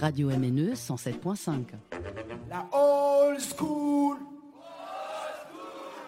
Radio 0.00 0.30
MNE 0.30 0.74
107.5. 0.74 1.48
La 2.50 2.66
old 2.72 3.40
school. 3.40 4.16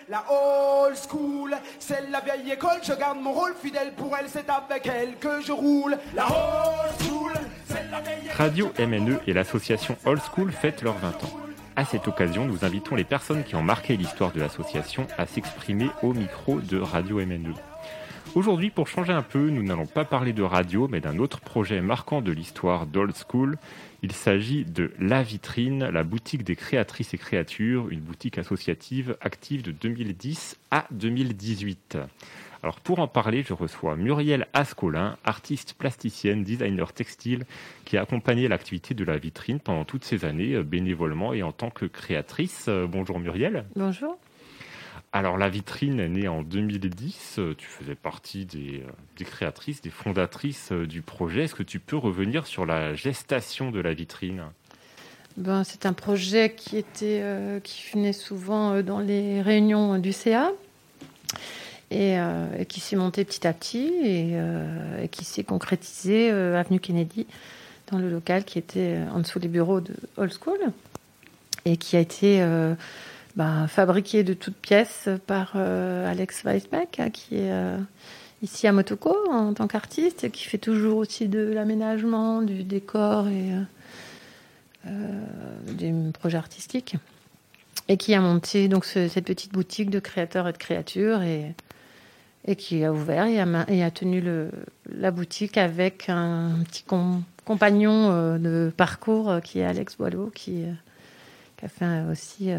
La 0.08 0.22
old 0.30 0.96
school, 0.96 1.56
c'est 1.78 2.10
la 2.10 2.20
vieille 2.20 2.52
école, 2.52 2.78
je 2.82 2.92
garde 2.92 3.18
mon 3.20 3.32
rôle 3.32 3.54
fidèle 3.54 3.94
pour 3.96 4.14
elle, 4.14 4.28
c'est 4.28 4.50
avec 4.50 4.86
elle 4.86 5.16
que 5.18 5.40
je 5.40 5.52
roule. 5.52 5.96
La 6.14 6.26
old 6.26 7.00
school, 7.00 7.32
c'est 7.66 7.90
la 7.90 8.00
vieille 8.00 8.26
école. 8.26 8.36
Radio 8.36 8.72
MNE 8.78 9.18
et 9.26 9.32
l'association 9.32 9.96
Old 10.04 10.20
School 10.20 10.52
fêtent 10.52 10.82
leurs 10.82 10.98
20 10.98 11.08
ans. 11.24 11.40
À 11.76 11.84
cette 11.86 12.06
occasion, 12.06 12.44
nous 12.44 12.64
invitons 12.64 12.96
les 12.96 13.04
personnes 13.04 13.44
qui 13.44 13.56
ont 13.56 13.62
marqué 13.62 13.96
l'histoire 13.96 14.32
de 14.32 14.40
l'association 14.40 15.06
à 15.16 15.26
s'exprimer 15.26 15.88
au 16.02 16.12
micro 16.12 16.60
de 16.60 16.78
Radio 16.78 17.24
MNE. 17.24 17.54
Aujourd'hui, 18.34 18.70
pour 18.70 18.88
changer 18.88 19.12
un 19.12 19.22
peu, 19.22 19.48
nous 19.48 19.62
n'allons 19.62 19.86
pas 19.86 20.04
parler 20.04 20.32
de 20.32 20.42
radio, 20.42 20.88
mais 20.88 21.00
d'un 21.00 21.18
autre 21.18 21.40
projet 21.40 21.80
marquant 21.80 22.20
de 22.20 22.32
l'histoire 22.32 22.86
d'Old 22.86 23.14
School. 23.14 23.58
Il 24.02 24.10
s'agit 24.10 24.64
de 24.64 24.92
La 24.98 25.22
Vitrine, 25.22 25.84
la 25.84 26.02
boutique 26.02 26.42
des 26.42 26.56
créatrices 26.56 27.14
et 27.14 27.18
créatures, 27.18 27.88
une 27.90 28.00
boutique 28.00 28.38
associative 28.38 29.16
active 29.20 29.62
de 29.62 29.70
2010 29.70 30.56
à 30.72 30.86
2018. 30.90 31.98
Alors 32.64 32.80
pour 32.80 32.98
en 32.98 33.06
parler, 33.06 33.42
je 33.42 33.52
reçois 33.52 33.94
Muriel 33.94 34.46
Ascolin, 34.54 35.16
artiste 35.24 35.74
plasticienne, 35.74 36.42
designer 36.42 36.92
textile, 36.92 37.44
qui 37.84 37.98
a 37.98 38.02
accompagné 38.02 38.48
l'activité 38.48 38.94
de 38.94 39.04
La 39.04 39.18
Vitrine 39.18 39.60
pendant 39.60 39.84
toutes 39.84 40.04
ces 40.04 40.24
années, 40.24 40.54
euh, 40.54 40.62
bénévolement 40.62 41.34
et 41.34 41.42
en 41.42 41.52
tant 41.52 41.68
que 41.68 41.84
créatrice. 41.84 42.66
Euh, 42.68 42.86
Bonjour 42.86 43.20
Muriel. 43.20 43.66
Bonjour. 43.76 44.18
Alors 45.16 45.38
la 45.38 45.48
vitrine 45.48 46.00
est 46.00 46.08
née 46.08 46.26
en 46.26 46.42
2010, 46.42 47.36
Euh, 47.38 47.54
tu 47.56 47.68
faisais 47.68 47.94
partie 47.94 48.46
des, 48.46 48.82
euh, 48.82 49.24
créatrices, 49.24 49.80
des 49.80 49.90
fondatrices 49.90 50.72
euh, 50.72 50.88
du 50.88 51.02
projet. 51.02 51.44
Est-ce 51.44 51.54
que 51.54 51.62
tu 51.62 51.78
peux 51.78 51.96
revenir 51.96 52.48
sur 52.48 52.66
la 52.66 52.96
gestation 52.96 53.70
de 53.70 53.78
la 53.78 53.94
vitrine? 53.94 54.42
Ben, 55.36 55.62
c'est 55.62 55.86
un 55.86 55.92
projet 55.92 56.52
qui 56.56 56.78
était 56.78 57.22
qui 57.62 58.12
souvent 58.12 58.82
dans 58.82 59.00
les 59.00 59.40
réunions 59.42 59.98
du 59.98 60.12
CA 60.12 60.52
et, 61.90 62.16
qui 62.68 62.78
s'est 62.78 62.94
monté 62.94 63.24
petit 63.24 63.44
à 63.44 63.52
petit 63.52 63.92
et, 64.04 64.34
et 65.02 65.08
qui 65.08 65.24
s'est 65.24 65.42
concrétisé 65.42 66.30
avenue 66.30 66.78
Kennedy 66.78 67.26
dans 67.90 67.98
le 67.98 68.08
local 68.10 68.44
qui 68.44 68.60
était 68.60 68.98
en 69.12 69.18
dessous 69.18 69.40
des 69.40 69.48
bureaux 69.48 69.80
de 69.80 69.94
Old 70.16 70.32
School 70.32 70.60
et 71.64 71.78
qui 71.78 71.96
a 71.96 72.00
été 72.00 72.40
ben, 73.36 73.66
fabriqué 73.66 74.22
de 74.24 74.34
toutes 74.34 74.56
pièces 74.56 75.08
par 75.26 75.52
euh, 75.56 76.10
Alex 76.10 76.44
Weisbeck 76.44 77.00
hein, 77.00 77.10
qui 77.10 77.36
est 77.36 77.50
euh, 77.50 77.78
ici 78.42 78.66
à 78.66 78.72
Motoko 78.72 79.16
en 79.30 79.52
tant 79.54 79.66
qu'artiste 79.66 80.30
qui 80.30 80.44
fait 80.44 80.58
toujours 80.58 80.98
aussi 80.98 81.28
de 81.28 81.40
l'aménagement, 81.52 82.42
du 82.42 82.62
décor 82.62 83.26
et 83.28 83.50
euh, 84.86 85.24
des 85.72 85.92
projets 86.12 86.38
artistiques. 86.38 86.96
Et 87.88 87.96
qui 87.98 88.14
a 88.14 88.20
monté 88.20 88.68
donc 88.68 88.84
ce- 88.86 89.08
cette 89.08 89.26
petite 89.26 89.52
boutique 89.52 89.90
de 89.90 89.98
créateurs 89.98 90.48
et 90.48 90.52
de 90.52 90.56
créatures 90.58 91.20
et, 91.22 91.54
et 92.46 92.56
qui 92.56 92.82
a 92.84 92.92
ouvert 92.92 93.26
et 93.26 93.82
a, 93.82 93.90
tenu 93.90 94.22
la 94.90 95.10
boutique 95.10 95.58
avec 95.58 96.08
un 96.08 96.52
petit 96.64 96.82
com- 96.84 97.22
compagnon 97.44 98.38
de 98.38 98.72
parcours 98.74 99.34
qui 99.42 99.58
est 99.58 99.64
Alex 99.66 99.96
Boileau 99.98 100.30
qui, 100.34 100.62
a 101.62 101.68
fait 101.68 102.02
aussi 102.10 102.50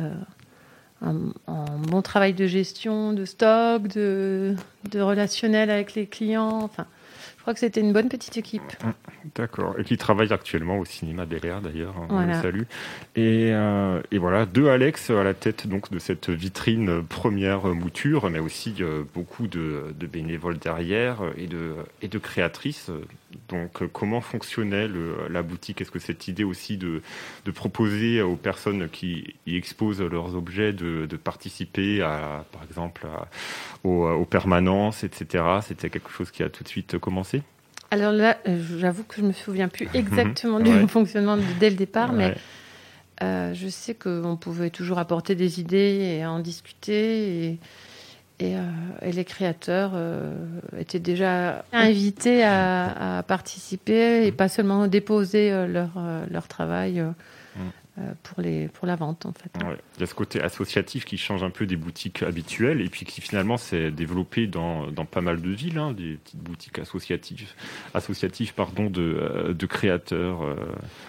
un, 1.02 1.16
un 1.48 1.78
bon 1.78 2.02
travail 2.02 2.34
de 2.34 2.48
gestion, 2.48 3.14
de 3.14 3.26
stock, 3.26 3.88
de, 3.88 4.56
de 4.92 5.02
relationnel 5.02 5.70
avec 5.70 5.96
les 5.96 6.08
clients. 6.08 6.60
Enfin, 6.64 6.86
crois 7.46 7.54
que 7.54 7.60
c'était 7.60 7.82
une 7.82 7.94
bonne 7.94 8.10
petite 8.10 8.38
équipe. 8.38 8.74
D'accord. 9.36 9.76
Et 9.80 9.84
qui 9.84 9.98
travaille 9.98 10.34
actuellement 10.34 10.80
au 10.80 10.86
cinéma 10.86 11.26
derrière 11.26 11.62
d'ailleurs, 11.62 11.96
hein, 11.98 12.08
on 12.10 12.14
Voilà. 12.16 12.36
le 12.38 12.42
salue. 12.42 12.62
Et, 13.16 13.52
euh, 13.54 14.02
et 14.12 14.18
voilà, 14.18 14.46
deux 14.48 14.68
Alex 14.68 15.10
à 15.12 15.24
la 15.24 15.34
tête 15.36 15.68
donc 15.68 15.92
de 15.92 16.00
cette 16.00 16.30
vitrine 16.30 17.04
première 17.04 17.66
mouture, 17.68 18.30
mais 18.30 18.40
aussi 18.40 18.76
euh, 18.82 19.04
beaucoup 19.14 19.48
de, 19.48 19.94
de 19.98 20.08
bénévoles 20.08 20.58
derrière 20.58 21.20
et 21.38 21.48
de, 21.48 21.76
et 22.02 22.08
de 22.08 22.18
créatrices. 22.18 22.90
Donc 23.50 23.84
comment 23.92 24.22
fonctionnait 24.22 24.88
le- 24.88 25.16
la 25.30 25.44
boutique? 25.44 25.82
Est-ce 25.82 25.92
que 25.92 26.00
cette 26.00 26.28
idée 26.28 26.44
aussi 26.44 26.78
de, 26.78 27.02
de 27.46 27.52
proposer 27.52 28.22
aux 28.22 28.38
personnes 28.38 28.90
qui 28.90 29.36
y 29.46 29.56
exposent 29.58 30.02
leurs 30.02 30.36
objets 30.36 30.74
de, 30.74 31.06
de 31.06 31.18
participer 31.18 32.02
à, 32.02 32.46
par 32.52 32.64
exemple, 32.64 33.06
à- 33.06 33.28
aux, 33.86 34.08
aux 34.10 34.26
permanences, 34.26 35.04
etc. 35.04 35.44
C'était 35.62 35.90
quelque 35.90 36.10
chose 36.10 36.32
qui 36.32 36.44
a 36.44 36.50
tout 36.50 36.64
de 36.64 36.68
suite 36.70 36.98
commencé 36.98 37.44
Alors 37.92 38.12
là, 38.12 38.38
euh, 38.48 38.60
j'avoue 38.80 39.04
que 39.04 39.16
je 39.18 39.26
me 39.26 39.32
souviens 39.34 39.68
plus 39.68 39.88
exactement 39.94 40.60
du 40.60 40.72
Ouais. 40.72 40.88
fonctionnement 40.98 41.38
dès 41.60 41.70
le 41.70 41.76
départ, 41.76 42.12
mais 42.14 42.36
euh, 43.24 43.54
je 43.54 43.68
sais 43.70 43.94
qu'on 43.94 44.36
pouvait 44.38 44.72
toujours 44.72 44.98
apporter 45.00 45.36
des 45.36 45.60
idées 45.60 46.18
et 46.20 46.26
en 46.26 46.40
discuter. 46.40 47.46
Et, 47.46 47.60
et, 48.40 48.58
euh, 48.58 48.62
et 49.02 49.14
les 49.14 49.24
créateurs 49.24 49.92
euh, 49.96 50.34
étaient 50.78 51.00
déjà 51.00 51.64
invités 51.72 52.44
à, 52.44 53.20
à 53.20 53.24
participer 53.24 54.26
et 54.28 54.32
pas 54.34 54.50
seulement 54.50 54.88
déposer 54.88 55.54
euh, 55.54 55.68
leur, 55.68 55.92
euh, 55.98 56.26
leur 56.30 56.50
travail 56.50 57.00
euh, 57.00 57.12
euh, 57.58 57.62
pour, 58.24 58.42
les, 58.42 58.68
pour 58.68 58.88
la 58.88 58.96
vente, 58.96 59.26
en 59.26 59.32
fait. 59.34 59.52
Ouais. 59.66 59.78
Il 59.98 60.02
y 60.02 60.04
a 60.04 60.08
ce 60.08 60.14
côté 60.14 60.42
associatif 60.42 61.06
qui 61.06 61.18
change 61.18 61.44
un 61.44 61.50
peu 61.50 61.66
des 61.66 61.78
boutiques 61.78 62.24
habituelles 62.24 62.82
et 62.82 62.90
puis 62.90 63.06
qui 63.06 63.22
finalement 63.22 63.58
s'est 63.58 63.92
développé 63.92 64.48
dans, 64.48 64.88
dans 64.92 65.06
pas 65.06 65.22
mal 65.22 65.42
de 65.42 65.50
villes, 65.50 65.78
hein, 65.78 65.92
des 65.94 66.16
petites 66.24 66.40
boutiques 66.42 66.80
associatives, 66.80 67.48
associatives 67.94 68.54
pardon, 68.54 68.90
de, 68.90 69.02
euh, 69.02 69.54
de 69.54 69.66
créateurs. 69.66 70.42
euh. 70.44 70.56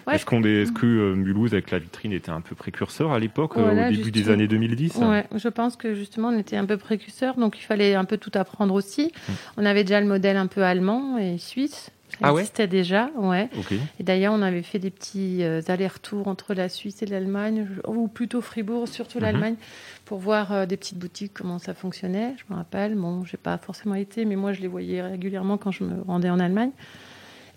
Ouais. 0.06 0.14
Est-ce, 0.14 0.26
qu'on 0.26 0.44
est, 0.44 0.62
est-ce 0.62 0.72
que 0.72 0.86
euh, 0.86 1.14
Mulhouse 1.14 1.52
avec 1.52 1.70
la 1.70 1.78
vitrine 1.78 2.12
était 2.12 2.30
un 2.30 2.40
peu 2.40 2.54
précurseur 2.54 3.12
à 3.12 3.18
l'époque, 3.18 3.56
euh, 3.56 3.62
Voilà, 3.62 3.88
au 3.88 3.90
début 3.90 4.10
des 4.10 4.30
années 4.30 4.46
2010 4.48 4.96
Ouais, 4.96 5.26
je 5.34 5.48
pense 5.48 5.76
que 5.76 5.94
justement 5.94 6.28
on 6.28 6.38
était 6.38 6.56
un 6.56 6.66
peu 6.66 6.76
précurseur, 6.76 7.36
donc 7.36 7.58
il 7.58 7.62
fallait 7.62 7.94
un 7.94 8.04
peu 8.04 8.16
tout 8.18 8.30
apprendre 8.34 8.74
aussi. 8.74 9.12
On 9.56 9.64
avait 9.66 9.84
déjà 9.84 10.00
le 10.00 10.06
modèle 10.06 10.36
un 10.36 10.46
peu 10.46 10.62
allemand 10.62 11.18
et 11.18 11.38
suisse. 11.38 11.90
Ça. 12.20 12.28
Ah 12.28 12.32
ouais 12.34 12.40
existait 12.42 12.66
déjà, 12.66 13.10
ouais. 13.16 13.48
Et 14.00 14.02
d'ailleurs, 14.02 14.32
on 14.32 14.40
avait 14.42 14.62
fait 14.62 14.78
des 14.78 14.90
petits 14.90 15.42
euh, 15.42 15.60
allers-retours 15.68 16.28
entre 16.28 16.54
la 16.54 16.68
Suisse 16.68 17.02
et 17.02 17.06
l'Allemagne, 17.06 17.66
ou 17.86 18.08
plutôt 18.08 18.40
Fribourg, 18.40 18.88
surtout 18.88 19.18
Mhm. 19.18 19.24
l'Allemagne, 19.24 19.54
pour 20.06 20.18
voir 20.18 20.52
euh, 20.52 20.66
des 20.66 20.76
petites 20.76 20.98
boutiques 20.98 21.32
comment 21.34 21.58
ça 21.58 21.74
fonctionnait. 21.74 22.34
Je 22.38 22.44
me 22.52 22.56
rappelle, 22.58 22.94
bon, 22.94 23.24
j'ai 23.24 23.36
pas 23.36 23.58
forcément 23.58 23.94
été, 23.96 24.24
mais 24.24 24.36
moi 24.36 24.52
je 24.54 24.60
les 24.62 24.68
voyais 24.68 25.02
régulièrement 25.02 25.58
quand 25.58 25.70
je 25.72 25.84
me 25.84 26.02
rendais 26.02 26.30
en 26.30 26.40
Allemagne. 26.40 26.70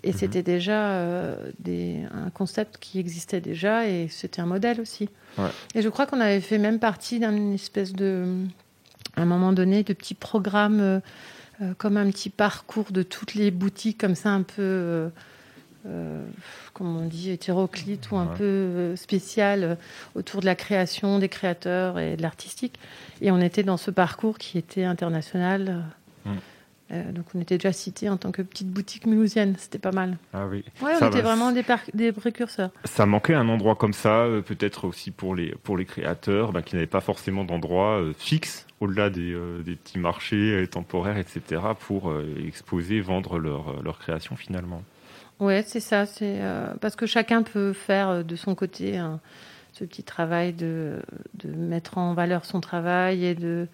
Et 0.02 0.12
Mhm. 0.12 0.16
c'était 0.18 0.42
déjà 0.42 0.92
euh, 0.92 1.50
des, 1.58 1.98
un 2.12 2.30
concept 2.30 2.76
qui 2.78 2.98
existait 2.98 3.40
déjà 3.42 3.86
et 3.86 4.08
c'était 4.08 4.40
un 4.40 4.46
modèle 4.46 4.80
aussi. 4.80 5.08
Ouais. 5.38 5.48
Et 5.74 5.82
je 5.82 5.88
crois 5.88 6.06
qu'on 6.06 6.20
avait 6.20 6.40
fait 6.40 6.58
même 6.58 6.78
partie 6.78 7.18
d'une 7.18 7.52
espèce 7.52 7.92
de, 7.92 8.24
à 9.16 9.22
un 9.22 9.26
moment 9.26 9.52
donné, 9.52 9.82
de 9.84 9.92
petits 9.92 10.14
programmes, 10.14 11.00
comme 11.78 11.96
un 11.96 12.10
petit 12.10 12.30
parcours 12.30 12.90
de 12.92 13.02
toutes 13.02 13.34
les 13.34 13.50
boutiques, 13.50 13.98
comme 13.98 14.14
ça, 14.14 14.30
un 14.30 14.42
peu, 14.42 14.62
euh, 14.62 15.08
euh, 15.86 16.22
comment 16.74 17.00
on 17.00 17.06
dit, 17.06 17.30
hétéroclite 17.30 18.10
ou 18.10 18.16
un 18.16 18.26
Ouais. 18.26 18.36
peu 18.36 18.44
euh, 18.44 18.96
spécial 18.96 19.64
euh, 19.64 19.74
autour 20.14 20.40
de 20.40 20.46
la 20.46 20.54
création, 20.54 21.18
des 21.18 21.28
créateurs 21.28 21.98
et 21.98 22.16
de 22.16 22.22
l'artistique. 22.22 22.78
Et 23.20 23.30
on 23.30 23.40
était 23.40 23.62
dans 23.62 23.76
ce 23.76 23.90
parcours 23.90 24.38
qui 24.38 24.58
était 24.58 24.84
international. 24.84 25.82
Euh, 26.92 27.12
donc 27.12 27.26
on 27.34 27.40
était 27.40 27.56
déjà 27.56 27.72
cité 27.72 28.08
en 28.08 28.16
tant 28.16 28.32
que 28.32 28.42
petite 28.42 28.68
boutique 28.68 29.06
mulhousienne, 29.06 29.54
c'était 29.58 29.78
pas 29.78 29.92
mal. 29.92 30.18
Ah 30.32 30.46
oui. 30.46 30.64
Ouais, 30.82 30.94
Ça 30.96 31.06
on 31.06 31.10
était 31.10 31.20
vraiment 31.22 31.52
des, 31.52 32.12
précurseurs. 32.12 32.70
Ça 32.84 33.06
manquait 33.06 33.34
un 33.34 33.48
endroit 33.48 33.76
comme 33.76 33.92
ça, 33.92 34.22
euh, 34.24 34.42
peut-être 34.42 34.86
aussi 34.88 35.10
pour 35.10 35.34
les, 35.34 35.54
pour 35.62 35.76
les 35.76 35.84
créateurs 35.84 36.52
bah, 36.52 36.62
qui 36.62 36.74
n'avaient 36.74 36.86
pas 36.88 37.00
forcément 37.00 37.44
d'endroit 37.44 38.00
euh, 38.00 38.12
fixe, 38.18 38.66
au-delà 38.80 39.08
des, 39.10 39.36
des 39.64 39.76
petits 39.76 39.98
marchés 39.98 40.66
temporaires, 40.70 41.18
etc., 41.18 41.60
pour 41.78 42.12
exposer, 42.46 43.00
vendre 43.00 43.38
leur, 43.38 43.82
leur 43.82 43.98
création 43.98 44.36
finalement. 44.36 44.82
Ouais, 45.38 45.62
c'est 45.66 45.80
ça. 45.80 46.06
C'est 46.06 46.40
parce 46.80 46.96
que 46.96 47.04
chacun 47.04 47.42
peut 47.42 47.74
faire 47.74 48.24
de 48.24 48.36
son 48.36 48.54
côté 48.54 48.96
un- 48.96 49.20
ce 49.72 49.84
petit 49.84 50.02
travail 50.02 50.52
de, 50.52 51.00
de 51.44 51.50
mettre 51.50 51.98
en 51.98 52.14
valeur 52.14 52.44
son 52.44 52.60
travail 52.60 53.24
et 53.24 53.34
de 53.34 53.68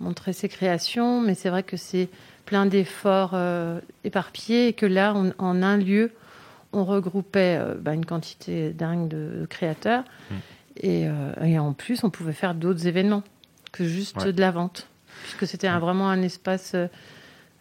montrer 0.00 0.32
ses 0.32 0.48
créations. 0.48 1.20
Mais 1.20 1.34
c'est 1.34 1.50
vrai 1.50 1.62
que 1.62 1.76
c'est 1.76 2.08
plein 2.48 2.64
d'efforts 2.64 3.32
euh, 3.34 3.78
éparpillés 4.04 4.68
et 4.68 4.72
que 4.72 4.86
là, 4.86 5.12
on- 5.14 5.34
en 5.38 5.62
un 5.62 5.76
lieu, 5.76 6.12
on 6.72 6.82
regroupait 6.86 7.58
euh, 7.60 7.74
bah, 7.78 7.92
une 7.92 8.06
quantité 8.06 8.72
dingue 8.72 9.06
de, 9.08 9.40
de 9.40 9.46
créateurs 9.46 10.04
Mm. 10.30 10.34
et, 10.78 11.06
euh, 11.08 11.44
et 11.44 11.58
en 11.58 11.74
plus, 11.74 12.04
on 12.04 12.10
pouvait 12.10 12.32
faire 12.32 12.54
d'autres 12.54 12.86
événements 12.86 13.22
que 13.72 13.84
juste 13.84 14.16
Ouais. 14.22 14.32
de 14.32 14.40
la 14.40 14.50
vente, 14.50 14.88
puisque 15.24 15.46
c'était 15.46 15.68
un- 15.68 15.78
vraiment 15.78 16.08
un 16.08 16.22
espace 16.22 16.74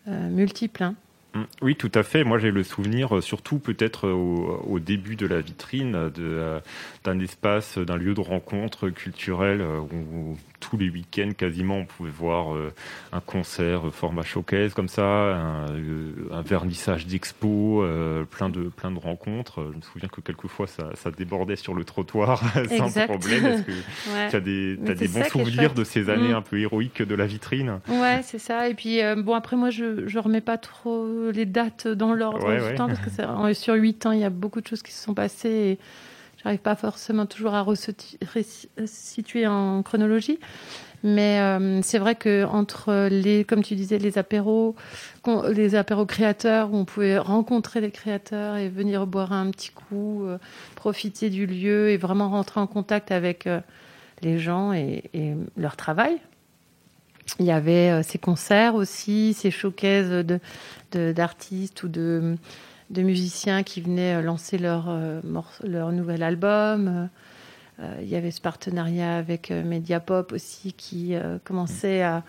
multiple. 0.07 0.83
hein. 0.83 0.95
Mm. 1.37 1.45
Oui, 1.61 1.75
tout 1.75 1.91
à 1.93 2.03
fait. 2.03 2.23
Moi, 2.23 2.39
j'ai 2.39 2.51
le 2.51 2.63
souvenir, 2.63 3.17
euh, 3.17 3.21
surtout 3.21 3.59
peut-être 3.59 4.07
euh, 4.07 4.13
au, 4.13 4.63
au 4.67 4.79
début 4.79 5.15
de 5.15 5.27
la 5.27 5.41
vitrine, 5.41 6.11
euh, 6.19 6.59
d'un 7.03 7.19
espace, 7.19 7.77
d'un 7.77 7.97
lieu 7.97 8.13
de 8.13 8.21
rencontre 8.21 8.89
culturel 8.89 9.61
euh, 9.61 9.79
où 9.79 10.37
tous 10.59 10.77
les 10.77 10.89
week-ends 10.89 11.31
quasiment, 11.37 11.77
on 11.77 11.85
pouvait 11.85 12.09
voir 12.09 12.57
un 13.13 13.19
concert 13.19 13.93
format 13.93 14.23
showcase 14.23 14.73
comme 14.73 14.87
ça, 14.87 15.03
un, 15.03 16.41
vernissage 16.41 17.05
d'expo, 17.05 17.85
plein 18.31 18.49
de 18.49 18.63
plein 18.63 18.89
de 18.89 18.97
rencontres. 18.97 19.63
Je 19.71 19.77
me 19.77 19.81
souviens 19.83 20.09
que 20.09 20.19
quelquefois 20.19 20.65
ça, 20.65 20.89
ça 20.95 21.11
débordait 21.11 21.57
sur 21.57 21.75
le 21.75 21.83
trottoir 21.83 22.41
sans 22.75 22.89
problème. 23.05 23.45
Est-ce 23.45 23.61
que 23.61 23.71
tu 24.31 24.35
as 24.35 24.39
des, 24.39 24.79
as 24.87 24.95
des 24.95 25.07
bons 25.07 25.25
souvenirs 25.25 25.75
de 25.75 25.83
ces 25.83 26.09
années 26.09 26.33
mm. 26.33 26.37
un 26.37 26.41
peu 26.41 26.59
héroïques 26.59 27.03
de 27.03 27.13
la 27.13 27.27
vitrine? 27.27 27.79
Ouais, 27.87 28.21
c'est 28.23 28.39
ça. 28.39 28.67
Et 28.67 28.73
puis 28.73 28.99
bon 29.17 29.35
après 29.35 29.57
moi 29.57 29.69
je 29.69 30.07
je 30.07 30.17
remets 30.17 30.41
pas 30.41 30.57
trop 30.57 31.26
les 31.31 31.45
dates 31.45 31.87
dans 31.87 32.13
l'ordre 32.13 32.69
du 32.69 32.75
temps 32.75 32.87
parce 32.87 32.99
que 32.99 33.53
sur 33.53 33.75
huit 33.75 34.05
ans 34.05 34.11
il 34.11 34.19
y 34.19 34.25
a 34.25 34.29
beaucoup 34.29 34.61
de 34.61 34.67
choses 34.67 34.81
qui 34.81 34.91
se 34.91 35.03
sont 35.03 35.13
passées. 35.13 35.49
Et, 35.49 35.79
J'arrive 36.43 36.59
pas 36.59 36.75
forcément 36.75 37.25
toujours 37.25 37.55
à 37.55 37.63
resituer 37.63 39.47
en 39.47 39.81
chronologie. 39.81 40.39
Mais 41.03 41.39
euh, 41.39 41.81
c'est 41.83 41.99
vrai 41.99 42.15
que 42.15 42.45
entre 42.45 43.07
les, 43.09 43.43
comme 43.43 43.63
tu 43.63 43.75
disais, 43.75 43.97
les 43.97 44.17
apéros, 44.17 44.75
les 45.51 45.75
apéros 45.75 46.05
créateurs 46.05 46.71
où 46.71 46.77
on 46.77 46.85
pouvait 46.85 47.17
rencontrer 47.17 47.81
les 47.81 47.91
créateurs 47.91 48.55
et 48.55 48.69
venir 48.69 49.05
boire 49.05 49.31
un 49.31 49.51
petit 49.51 49.69
coup, 49.69 50.25
euh, 50.25 50.37
profiter 50.75 51.29
du 51.29 51.45
lieu 51.45 51.89
et 51.89 51.97
vraiment 51.97 52.29
rentrer 52.29 52.59
en 52.59 52.67
contact 52.67 53.11
avec 53.11 53.45
euh, 53.45 53.59
les 54.21 54.39
gens 54.39 54.73
et, 54.73 55.03
et, 55.13 55.33
leur 55.55 55.75
travail. 55.75 56.19
Il 57.39 57.45
y 57.45 57.51
avait 57.51 58.01
ces 58.03 58.17
concerts 58.17 58.75
aussi, 58.75 59.33
ces 59.33 59.51
showcases 59.51 60.25
d'artistes 60.91 61.85
de, 61.85 61.87
ou 61.87 61.89
de 61.89 62.37
de 62.89 63.01
musiciens 63.01 63.63
qui 63.63 63.81
venaient 63.81 64.15
euh, 64.15 64.21
lancer 64.21 64.57
leur, 64.57 64.85
euh, 64.89 65.21
leur 65.63 65.91
nouvel 65.91 66.23
album. 66.23 67.09
Euh, 67.79 67.97
il 68.01 68.07
y 68.07 68.15
avait 68.15 68.31
ce 68.31 68.41
partenariat 68.41 69.17
avec 69.17 69.51
Mediapop 69.51 70.31
aussi 70.31 70.73
qui 70.73 71.13
commençait 71.43 72.01
à, 72.01 72.23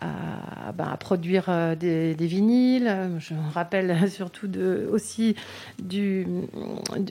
à, 0.00 0.72
ben, 0.72 0.96
produire 0.98 1.76
des, 1.76 2.16
vinyles. 2.18 3.12
Je 3.20 3.34
me 3.34 3.52
rappelle 3.54 4.10
surtout 4.10 4.48
de, 4.48 4.88
aussi 4.90 5.36
du. 5.80 6.26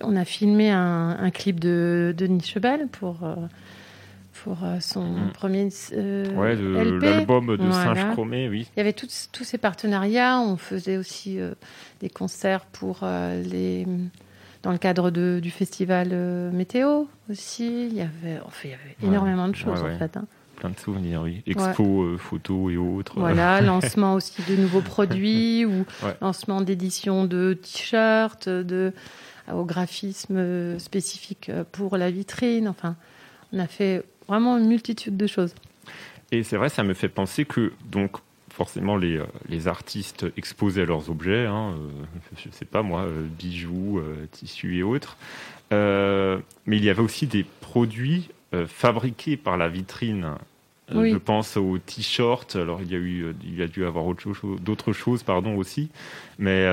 On 0.03 0.17
a 0.17 0.25
filmé 0.25 0.69
un, 0.69 1.29
clip 1.33 1.62
de 1.62 2.13
Denis 2.17 2.44
Chebel 2.44 2.89
pour 2.89 3.19
pour 4.44 4.63
euh, 4.63 4.80
son 4.80 5.04
mm. 5.04 5.31
premier 5.33 5.69
euh, 5.94 6.36
ouais, 6.36 6.56
l'album 6.56 7.57
de 7.57 7.72
Singe 7.72 8.12
Chromé, 8.13 8.50
oui. 8.50 8.68
Il 8.75 8.80
y 8.80 8.81
avait 8.81 8.94
tous 8.94 9.10
ces 9.10 9.57
partenariats. 9.57 10.39
On 10.39 10.57
faisait 10.57 10.98
aussi 10.98 11.39
euh, 11.39 11.54
des 12.00 12.10
concerts 12.10 12.66
pour 12.66 13.01
les 13.04 13.86
dans 14.63 14.72
le 14.72 14.78
cadre 14.78 15.10
de, 15.10 15.39
du 15.42 15.50
festival 15.50 16.10
météo 16.54 17.06
aussi. 17.31 17.88
Il 17.88 17.94
y 17.95 18.01
avait, 18.01 18.39
enfin, 18.45 18.66
il 18.66 18.72
y 18.72 18.74
avait 18.74 18.95
énormément 19.04 19.48
de 19.48 19.56
choses 19.56 19.81
en 19.81 19.98
fait. 19.98 20.18
Hein. 20.18 20.25
Plein 20.57 20.69
de 20.69 20.80
souvenirs, 20.80 21.22
oui. 21.24 21.42
Expo, 21.48 22.16
photos 22.19 22.72
et 22.72 22.77
autres. 22.77 23.19
Voilà, 23.19 23.62
lancement 23.62 24.13
aussi 24.13 24.44
de 24.48 24.56
nouveaux 24.56 24.81
produits 24.81 25.66
ou 25.66 25.86
lancement 26.22 26.62
d'éditions 26.62 27.25
de 27.25 27.54
t-shirts, 27.54 28.48
de 28.48 28.94
au 29.51 29.66
graphisme 29.66 30.77
spécifique 30.77 31.51
pour 31.72 31.98
la 31.98 32.12
vitrine. 32.12 32.68
Enfin, 32.68 32.95
on 33.54 33.60
a 33.60 33.68
fait 33.68 34.04
vraiment 34.31 34.57
une 34.57 34.68
multitude 34.68 35.18
de 35.18 35.28
choses. 35.28 35.54
Et 36.31 36.44
c'est 36.44 36.56
vrai, 36.56 36.69
ça 36.69 36.83
me 36.83 36.94
fait 36.94 37.10
penser 37.10 37.44
que 37.44 37.74
donc 37.92 38.18
forcément 38.50 38.95
les, 38.95 39.18
euh, 39.18 39.25
les 39.50 39.68
artistes 39.68 40.25
exposaient 40.38 40.86
leurs 40.86 41.10
objets, 41.10 41.45
hein, 41.45 41.74
euh, 41.74 42.06
je 42.38 42.48
ne 42.48 42.54
sais 42.54 42.66
pas 42.66 42.81
moi, 42.81 43.01
euh, 43.01 43.25
bijoux, 43.38 44.01
tissus 44.31 44.78
et 44.78 44.83
autres, 44.83 45.18
mais 45.72 46.78
il 46.78 46.83
y 46.83 46.89
avait 46.89 47.01
aussi 47.01 47.28
des 47.28 47.45
produits 47.62 48.30
fabriqués 48.68 49.38
par 49.38 49.57
la 49.57 49.69
vitrine. 49.69 50.36
Je 50.94 51.16
pense 51.16 51.56
aux 51.56 51.77
t-shirts. 51.77 52.57
Alors 52.57 52.81
il 52.81 52.92
y 52.92 52.95
a 52.95 52.98
eu, 52.98 53.34
il 53.45 53.57
y 53.57 53.62
a 53.62 53.68
dû 53.68 53.86
avoir 53.86 54.06
autre 54.06 54.34
chose, 54.34 54.60
d'autres 54.60 54.92
choses, 54.92 55.24
pardon 55.24 55.56
aussi, 55.56 55.88
mais 56.38 56.68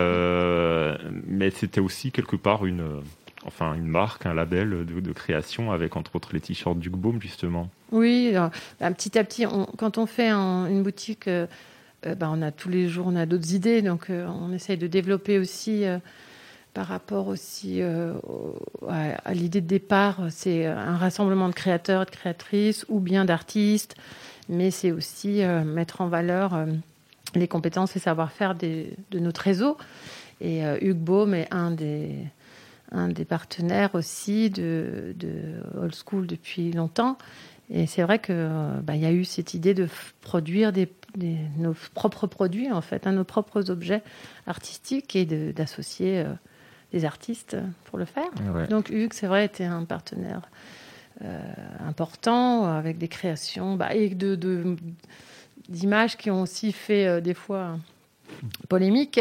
mais 1.29 1.51
c'était 1.51 1.81
aussi 1.81 2.11
quelque 2.11 2.35
part 2.35 2.67
une 2.67 3.01
enfin 3.45 3.75
une 3.75 3.87
marque, 3.87 4.27
un 4.27 4.35
label 4.35 4.85
de, 4.85 5.13
création 5.13 5.73
avec 5.73 5.97
entre 5.97 6.17
autres 6.17 6.31
les 6.33 6.41
t-shirts 6.41 6.79
du 6.79 6.91
justement. 7.21 7.69
Oui, 7.93 8.33
euh, 8.35 8.49
bah, 8.81 8.91
petit 8.91 9.19
à 9.19 9.25
petit, 9.25 9.45
quand 9.77 9.99
on 9.99 10.07
fait 10.07 10.31
une 10.31 10.83
boutique, 10.83 11.29
euh, 11.29 11.47
euh, 12.07 12.15
bah, 12.15 12.29
on 12.33 12.43
a 12.43 12.51
tous 12.51 12.69
les 12.69 12.89
jours, 12.89 13.07
on 13.09 13.17
a 13.17 13.27
d'autres 13.27 13.55
idées, 13.55 13.83
donc 13.83 14.07
on 14.11 14.53
essaye 14.53 14.77
de 14.77 14.87
développer 14.87 15.39
aussi 15.39 15.85
par 16.75 16.87
rapport 16.87 17.29
aussi 17.29 17.81
à, 17.83 19.35
l'idée 19.35 19.61
de 19.61 19.67
départ, 19.67 20.27
c'est 20.31 20.67
un 20.67 20.97
rassemblement 20.97 21.49
de 21.49 21.55
créateurs 21.55 22.05
de 22.05 22.11
créatrices 22.11 22.85
ou 22.89 23.01
bien 23.01 23.25
d'artistes, 23.25 23.97
mais 24.49 24.71
c'est 24.71 24.93
aussi 24.93 25.43
mettre 25.65 26.01
en 26.01 26.09
valeur 26.09 26.67
les 27.35 27.49
compétences 27.49 27.97
et 27.97 27.99
savoir-faire 27.99 28.55
de 28.55 28.87
notre 29.15 29.41
réseau. 29.41 29.77
Et 30.41 30.63
Hugues 30.83 30.97
Baume 30.99 31.35
est 31.35 31.53
un 31.53 31.73
des 31.73 32.15
un 32.93 33.09
des 33.09 33.25
partenaires 33.25 33.95
aussi 33.95 34.51
de, 34.51 35.15
Old 35.77 35.95
School 35.95 36.27
depuis 36.27 36.73
longtemps. 36.73 37.19
Et 37.71 37.87
c'est 37.87 38.03
vrai 38.03 38.19
qu'il 38.19 38.81
bah, 38.83 38.97
y 38.97 39.05
a 39.05 39.13
eu 39.13 39.25
cette 39.25 39.53
idée 39.53 39.75
de 39.75 39.89
produire 40.23 40.73
des, 40.73 40.89
nos 41.59 41.75
propres 41.95 42.27
produits, 42.27 42.73
en 42.73 42.81
fait, 42.81 43.07
hein, 43.07 43.13
nos 43.13 43.25
propres 43.25 43.71
objets 43.71 44.03
artistiques 44.47 45.15
et 45.17 45.27
d'associer 45.53 46.21
euh, 46.21 46.33
des 46.93 47.05
artistes 47.05 47.57
pour 47.85 47.99
le 47.99 48.07
faire. 48.07 48.31
Donc 48.71 48.89
Hugues, 48.89 49.13
c'est 49.13 49.27
vrai, 49.27 49.45
était 49.45 49.65
un 49.65 49.85
partenaire 49.85 50.43
euh, 51.25 51.41
important 51.81 52.65
avec 52.65 52.97
des 52.97 53.09
créations 53.09 53.75
bah, 53.75 53.93
et 53.93 54.09
d'images 55.69 56.17
de, 56.17 56.23
qui 56.23 56.31
ont 56.31 56.43
aussi 56.43 56.71
fait 56.71 57.07
euh, 57.07 57.21
des 57.21 57.35
fois 57.35 57.77
polémique. 58.69 59.21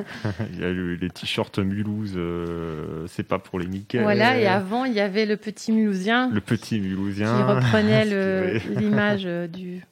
il 0.52 0.60
y 0.60 0.64
a 0.64 0.68
eu 0.68 0.96
les 0.96 1.10
t-shirts 1.10 1.58
Mulhouse, 1.58 2.14
euh, 2.16 3.06
c'est 3.08 3.22
pas 3.22 3.38
pour 3.38 3.58
les 3.58 3.66
Mickey. 3.66 4.00
Voilà, 4.00 4.38
et 4.38 4.46
avant, 4.46 4.84
il 4.84 4.92
y 4.92 5.00
avait 5.00 5.26
le 5.26 5.36
petit 5.36 5.72
Mulhousien. 5.72 6.30
Le 6.30 6.40
petit 6.40 6.80
Mulhousien. 6.80 7.36
Qui 7.36 7.42
reprenait 7.42 8.04
l'image 8.76 9.22
euh, 9.26 9.46
du, 9.46 9.82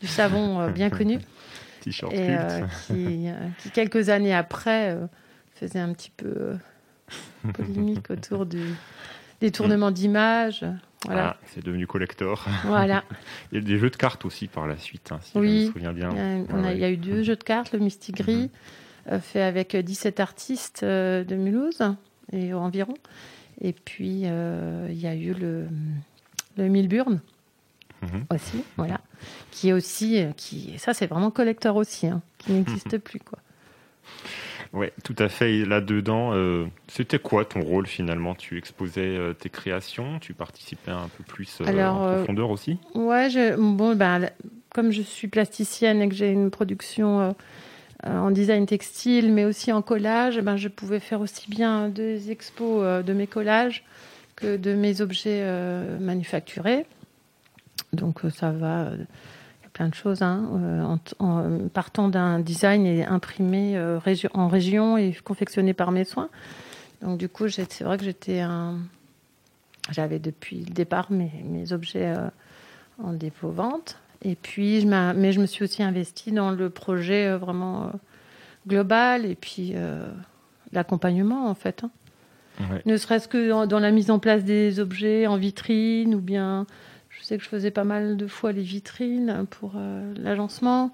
du, 0.00 0.06
savon 0.06 0.60
euh, 0.60 0.70
bien 0.70 0.90
connu. 0.90 1.18
T-shirt 1.80 2.12
Et 2.12 2.36
qui, 2.86 3.28
qui, 3.58 3.70
quelques 3.70 4.08
années 4.08 4.34
après, 4.34 4.96
faisait 5.54 5.78
un 5.78 5.92
petit 5.92 6.10
peu 6.16 6.56
polémique 7.52 8.10
autour 8.10 8.46
du 8.46 8.62
détournement 9.40 9.90
d'images. 9.90 10.64
Ah, 11.08 11.36
c'est 11.46 11.64
devenu 11.64 11.86
collector. 11.86 12.44
Voilà. 12.64 13.04
il 13.52 13.56
y 13.56 13.58
a 13.58 13.64
des 13.64 13.78
jeux 13.78 13.90
de 13.90 13.96
cartes 13.96 14.24
aussi 14.24 14.48
par 14.48 14.66
la 14.66 14.76
suite, 14.76 15.12
hein, 15.12 15.20
si 15.22 15.38
oui. 15.38 15.60
je 15.62 15.66
me 15.66 15.72
souviens 15.72 15.92
bien. 15.92 16.10
Il 16.72 16.78
y 16.78 16.84
a, 16.84 16.90
eu 16.90 16.96
deux 16.96 17.22
jeux 17.22 17.36
de 17.36 17.44
cartes, 17.44 17.72
le 17.72 17.78
Mystic 17.78 18.16
Gris, 18.16 18.36
mhm. 18.36 19.12
euh, 19.12 19.20
fait 19.20 19.42
avec 19.42 19.76
17 19.76 20.20
artistes 20.20 20.82
euh, 20.82 21.24
de 21.24 21.36
Mulhouse 21.36 21.82
et 22.32 22.52
environ. 22.54 22.94
Et 23.60 23.72
puis, 23.72 24.22
euh, 24.24 24.88
il 24.90 24.98
y 24.98 25.06
a 25.06 25.14
eu 25.14 25.32
le, 25.32 25.66
le 26.56 26.68
Milburn 26.68 27.20
mhm. 28.02 28.26
aussi, 28.30 28.64
voilà. 28.76 29.00
Qui 29.50 29.70
est 29.70 29.72
aussi, 29.72 30.24
qui, 30.36 30.78
ça 30.78 30.92
c'est 30.92 31.06
vraiment 31.06 31.30
collector 31.30 31.76
aussi, 31.76 32.06
hein, 32.06 32.20
qui 32.38 32.52
n'existe 32.52 32.98
plus, 33.04 33.20
quoi. 33.20 33.38
Oui, 34.72 34.88
tout 35.04 35.14
à 35.18 35.28
fait. 35.28 35.64
là-dedans, 35.64 36.32
euh, 36.34 36.66
c'était 36.88 37.18
quoi 37.18 37.44
ton 37.44 37.60
rôle 37.60 37.86
finalement? 37.86 38.34
Tu 38.34 38.58
exposais 38.58 39.16
euh, 39.16 39.32
tes 39.32 39.48
créations, 39.48 40.18
tu 40.18 40.34
participais 40.34 40.90
un 40.90 41.08
peu 41.16 41.24
plus 41.24 41.60
euh, 41.60 41.86
en 41.86 42.16
profondeur 42.16 42.50
aussi? 42.50 42.78
Ouais, 42.94 43.28
bon, 43.56 43.94
ben, 43.94 44.30
comme 44.74 44.90
je 44.90 45.02
suis 45.02 45.28
plasticienne 45.28 46.02
et 46.02 46.08
que 46.08 46.14
j'ai 46.14 46.30
une 46.30 46.50
production 46.50 47.34
en 48.04 48.30
design 48.30 48.66
textile, 48.66 49.32
mais 49.32 49.44
aussi 49.44 49.72
en 49.72 49.82
collage, 49.82 50.40
ben, 50.40 50.56
je 50.56 50.68
pouvais 50.68 51.00
faire 51.00 51.20
aussi 51.20 51.48
bien 51.50 51.88
des 51.88 52.30
expos 52.30 53.04
de 53.04 53.12
mes 53.12 53.26
collages 53.26 53.84
que 54.36 54.56
de 54.56 54.74
mes 54.74 55.00
objets 55.00 55.44
manufacturés. 55.98 56.84
Donc 57.92 58.20
ça 58.34 58.50
va 58.50 58.90
plein 59.76 59.88
de 59.88 59.94
choses, 59.94 60.22
hein, 60.22 60.48
euh, 60.54 60.96
en, 61.18 61.68
partant 61.68 62.08
d'un 62.08 62.40
design 62.40 62.86
et 62.86 63.04
imprimé 63.04 63.76
euh, 63.76 64.00
en 64.32 64.48
région 64.48 64.96
et 64.96 65.12
confectionné 65.22 65.74
par 65.74 65.92
mes 65.92 66.04
soins. 66.04 66.30
Donc 67.02 67.18
du 67.18 67.28
coup, 67.28 67.46
c'est 67.50 67.82
vrai 67.82 67.98
que 67.98 68.04
j'étais 68.04 68.40
un... 68.40 68.78
J'avais 69.90 70.18
depuis 70.18 70.64
le 70.66 70.72
départ 70.72 71.12
mes, 71.12 71.30
mes 71.44 71.74
objets 71.74 72.14
euh, 72.16 72.28
en 73.02 73.12
dépôt-vente. 73.12 73.98
Et 74.22 74.34
puis, 74.34 74.80
je 74.80 74.86
mais 74.86 75.32
je 75.32 75.40
me 75.40 75.46
suis 75.46 75.62
aussi 75.62 75.82
investie 75.82 76.32
dans 76.32 76.52
le 76.52 76.70
projet 76.70 77.36
vraiment 77.36 77.92
global 78.66 79.26
et 79.26 79.34
puis 79.34 79.74
l'accompagnement, 80.72 81.50
en 81.50 81.54
fait. 81.54 81.84
Hein. 81.84 82.80
Ne 82.86 82.96
serait-ce 82.96 83.28
que 83.28 83.50
dans, 83.50 83.66
dans, 83.66 83.78
la 83.78 83.90
mise 83.90 84.10
en 84.10 84.18
place 84.18 84.42
des 84.42 84.80
objets 84.80 85.26
en 85.26 85.36
vitrine 85.36 86.14
ou 86.14 86.20
bien 86.20 86.66
je 87.18 87.24
sais 87.24 87.38
que 87.38 87.44
je 87.44 87.48
faisais 87.48 87.70
pas 87.70 87.84
mal 87.84 88.16
de 88.16 88.26
fois 88.26 88.52
les 88.52 88.62
vitrines 88.62 89.46
pour 89.50 89.72
euh, 89.76 90.12
l'agencement. 90.16 90.92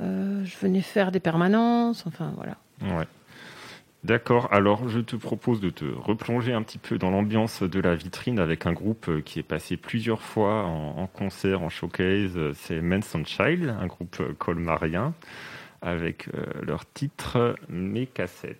Euh, 0.00 0.44
je 0.44 0.56
venais 0.58 0.80
faire 0.80 1.12
des 1.12 1.20
permanences, 1.20 2.06
enfin 2.06 2.32
voilà. 2.36 2.56
Ouais. 2.96 3.06
D'accord, 4.02 4.48
alors 4.50 4.88
je 4.88 5.00
te 5.00 5.14
propose 5.14 5.60
de 5.60 5.68
te 5.68 5.84
replonger 5.84 6.54
un 6.54 6.62
petit 6.62 6.78
peu 6.78 6.96
dans 6.96 7.10
l'ambiance 7.10 7.62
de 7.62 7.80
la 7.80 7.94
vitrine 7.94 8.38
avec 8.38 8.64
un 8.64 8.72
groupe 8.72 9.08
euh, 9.10 9.20
qui 9.20 9.38
est 9.38 9.42
passé 9.42 9.76
plusieurs 9.76 10.22
fois 10.22 10.64
en, 10.64 11.06
concert, 11.06 11.60
en 11.60 11.68
showcase, 11.68 12.38
c'est 12.54 12.80
Manson 12.80 13.22
Child, 13.26 13.74
un 13.78 13.86
groupe 13.86 14.22
colmarien, 14.38 15.12
avec 15.82 16.28
euh, 16.28 16.46
leur 16.62 16.90
titre 16.90 17.56
Mes 17.68 18.06
cassettes. 18.06 18.56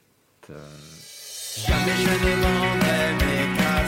Jamais 0.46 1.92
je 1.96 2.10
ne 2.10 2.36
mes 3.16 3.56
cassettes, 3.56 3.79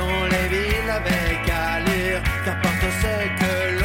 les 0.00 0.48
villes 0.48 0.90
avec 0.90 1.50
allure, 1.50 2.22
qu'importe 2.44 2.86
ce 3.02 3.44
que 3.44 3.81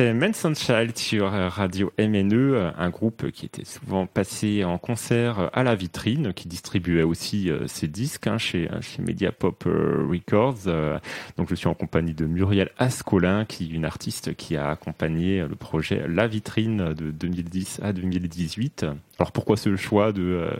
C'était 0.00 0.14
Manson 0.14 0.54
Child 0.54 0.96
sur 0.96 1.30
Radio 1.30 1.92
MNE, 1.98 2.72
un 2.78 2.88
groupe 2.88 3.30
qui 3.32 3.44
était 3.44 3.66
souvent 3.66 4.06
passé 4.06 4.64
en 4.64 4.78
concert 4.78 5.50
à 5.52 5.62
la 5.62 5.74
vitrine, 5.74 6.32
qui 6.32 6.48
distribuait 6.48 7.02
aussi 7.02 7.50
euh, 7.50 7.66
ses 7.66 7.86
disques 7.86 8.26
hein, 8.26 8.38
chez, 8.38 8.70
chez 8.80 9.02
Mediapop 9.02 9.66
euh, 9.66 10.06
Records. 10.10 10.68
Euh, 10.68 10.98
Donc 11.36 11.50
je 11.50 11.54
suis 11.54 11.66
en 11.66 11.74
compagnie 11.74 12.14
de 12.14 12.24
Muriel 12.24 12.70
Ascolin, 12.78 13.44
qui 13.44 13.64
est 13.64 13.74
une 13.74 13.84
artiste 13.84 14.34
qui 14.36 14.56
a 14.56 14.70
accompagné 14.70 15.46
le 15.46 15.54
projet 15.54 16.06
La 16.08 16.26
Vitrine 16.26 16.94
de 16.94 17.10
2010 17.10 17.80
à 17.82 17.92
2018. 17.92 18.86
Alors 19.18 19.32
pourquoi 19.32 19.58
ce 19.58 19.76
choix 19.76 20.12
de, 20.12 20.22
euh, 20.22 20.50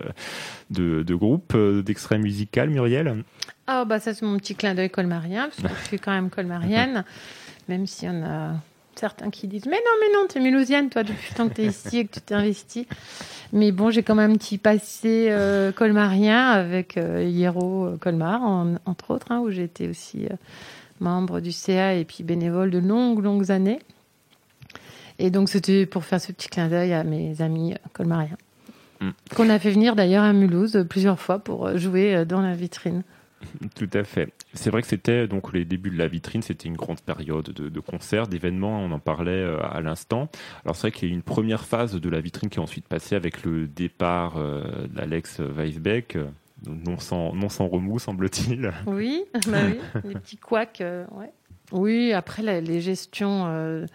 de, 0.69 1.03
de 1.03 1.15
groupe, 1.15 1.55
euh, 1.55 1.83
d'extrait 1.83 2.19
musical, 2.19 2.69
Muriel? 2.69 3.25
Ah, 3.67 3.87
bah 3.87 4.01
ça, 4.01 4.13
c'est 4.13 4.27
mon 4.27 4.37
petit 4.37 4.55
clin 4.55 4.75
d'œil 4.75 4.91
colmarien, 4.91 5.49
parce 5.49 5.73
que 5.73 5.81
je 5.81 5.89
suis 5.89 5.99
quand 5.99 6.13
même 6.13 6.29
colmarienne, 6.31 7.07
même 7.71 7.87
s'il 7.87 8.09
y 8.09 8.13
en 8.13 8.23
a 8.23 8.53
certains 9.01 9.31
qui 9.31 9.49
disent 9.49 9.67
Mais 9.67 9.77
non, 9.79 9.93
mais 10.01 10.15
non, 10.15 10.27
t'es 10.29 10.41
mulhousienne, 10.41 10.91
toi, 10.91 11.03
depuis 11.03 11.31
le 11.31 11.37
temps 11.37 11.49
que 11.49 11.55
t'es 11.55 11.67
ici 11.67 11.99
et 11.99 12.07
que 12.07 12.15
tu 12.15 12.21
t'es 12.21 12.35
investi. 12.35 12.87
Mais 13.53 13.73
bon, 13.73 13.91
j'ai 13.91 14.03
quand 14.03 14.15
même 14.15 14.31
un 14.33 14.37
petit 14.37 14.59
passé 14.59 15.27
euh, 15.31 15.73
colmarien 15.73 16.51
avec 16.51 16.97
euh, 16.97 17.25
Hiero 17.25 17.87
euh, 17.87 17.97
Colmar, 17.97 18.43
en- 18.43 18.75
entre 18.87 19.11
autres, 19.13 19.33
hein, 19.33 19.41
où 19.41 19.51
j'ai 19.51 19.65
été 19.65 19.89
aussi 19.89 20.27
euh, 20.27 20.37
membre 21.01 21.41
du 21.41 21.51
CA 21.51 21.95
et 21.95 22.05
puis 22.05 22.23
bénévole 22.23 22.71
de 22.71 22.79
longues, 22.79 23.25
longues 23.25 23.51
années. 23.51 23.81
Et 25.19 25.31
donc, 25.31 25.49
c'était 25.49 25.85
pour 25.87 26.05
faire 26.05 26.21
ce 26.21 26.31
petit 26.33 26.49
clin 26.49 26.69
d'œil 26.69 26.93
à 26.93 27.03
mes 27.03 27.43
amis 27.43 27.75
colmariens. 27.93 28.39
Mm. 29.01 29.11
Qu'on 29.35 29.51
a 29.51 29.59
fait 29.59 29.71
venir 29.71 29.97
d'ailleurs 29.97 30.25
à 30.25 30.33
Mulhouse 30.33 30.87
plusieurs 30.89 31.19
fois 31.19 31.39
pour 31.41 31.77
jouer 31.77 32.25
dans 32.25 32.41
la 32.41 32.55
vitrine. 32.55 33.03
Tout 33.75 33.89
à 33.95 34.05
fait. 34.05 34.33
C'est 34.55 34.71
vrai 34.71 34.83
que 34.83 34.89
c'était 34.89 35.27
donc 35.27 35.53
les 35.53 35.65
débuts 35.65 35.91
de 35.91 35.99
la 35.99 36.09
vitrine, 36.09 36.43
c'était 36.43 36.69
une 36.69 36.77
grande 36.77 37.01
période 37.01 37.51
de, 37.51 37.69
de 37.69 37.81
concerts, 37.81 38.27
d'événements, 38.29 38.81
on 38.81 38.93
en 38.93 38.99
parlait 38.99 39.31
euh, 39.31 39.59
à 39.63 39.81
l'instant. 39.81 40.29
Alors 40.65 40.77
c'est 40.77 40.89
vrai 40.89 40.93
qu'il 40.93 41.09
y 41.09 41.11
a 41.11 41.15
eu 41.15 41.17
une 41.17 41.23
première 41.23 41.65
phase 41.65 41.95
de 41.95 42.09
la 42.11 42.21
vitrine 42.21 42.51
qui 42.51 42.59
est 42.59 42.63
ensuite 42.63 42.87
passée 42.87 43.15
avec 43.17 43.45
le 43.45 43.67
départ 43.67 44.35
euh, 44.37 44.87
d'Alex 44.89 45.39
Weisbeck, 45.41 46.17
euh, 46.17 46.27
non 46.67 46.99
sans, 46.99 47.35
non 47.35 47.49
sans 47.49 47.67
remous 47.69 47.99
semble-t-il. 47.99 48.73
Oui, 48.87 49.25
bah 49.47 49.59
oui, 49.67 49.79
les 50.05 50.15
petits 50.15 50.37
couacs. 50.37 50.81
euh, 50.83 51.05
ouais. 51.13 51.31
Oui, 51.73 52.13
après 52.13 52.43
la- 52.43 52.61
les 52.61 52.81
gestions 52.81 53.47
euh, 53.47 53.87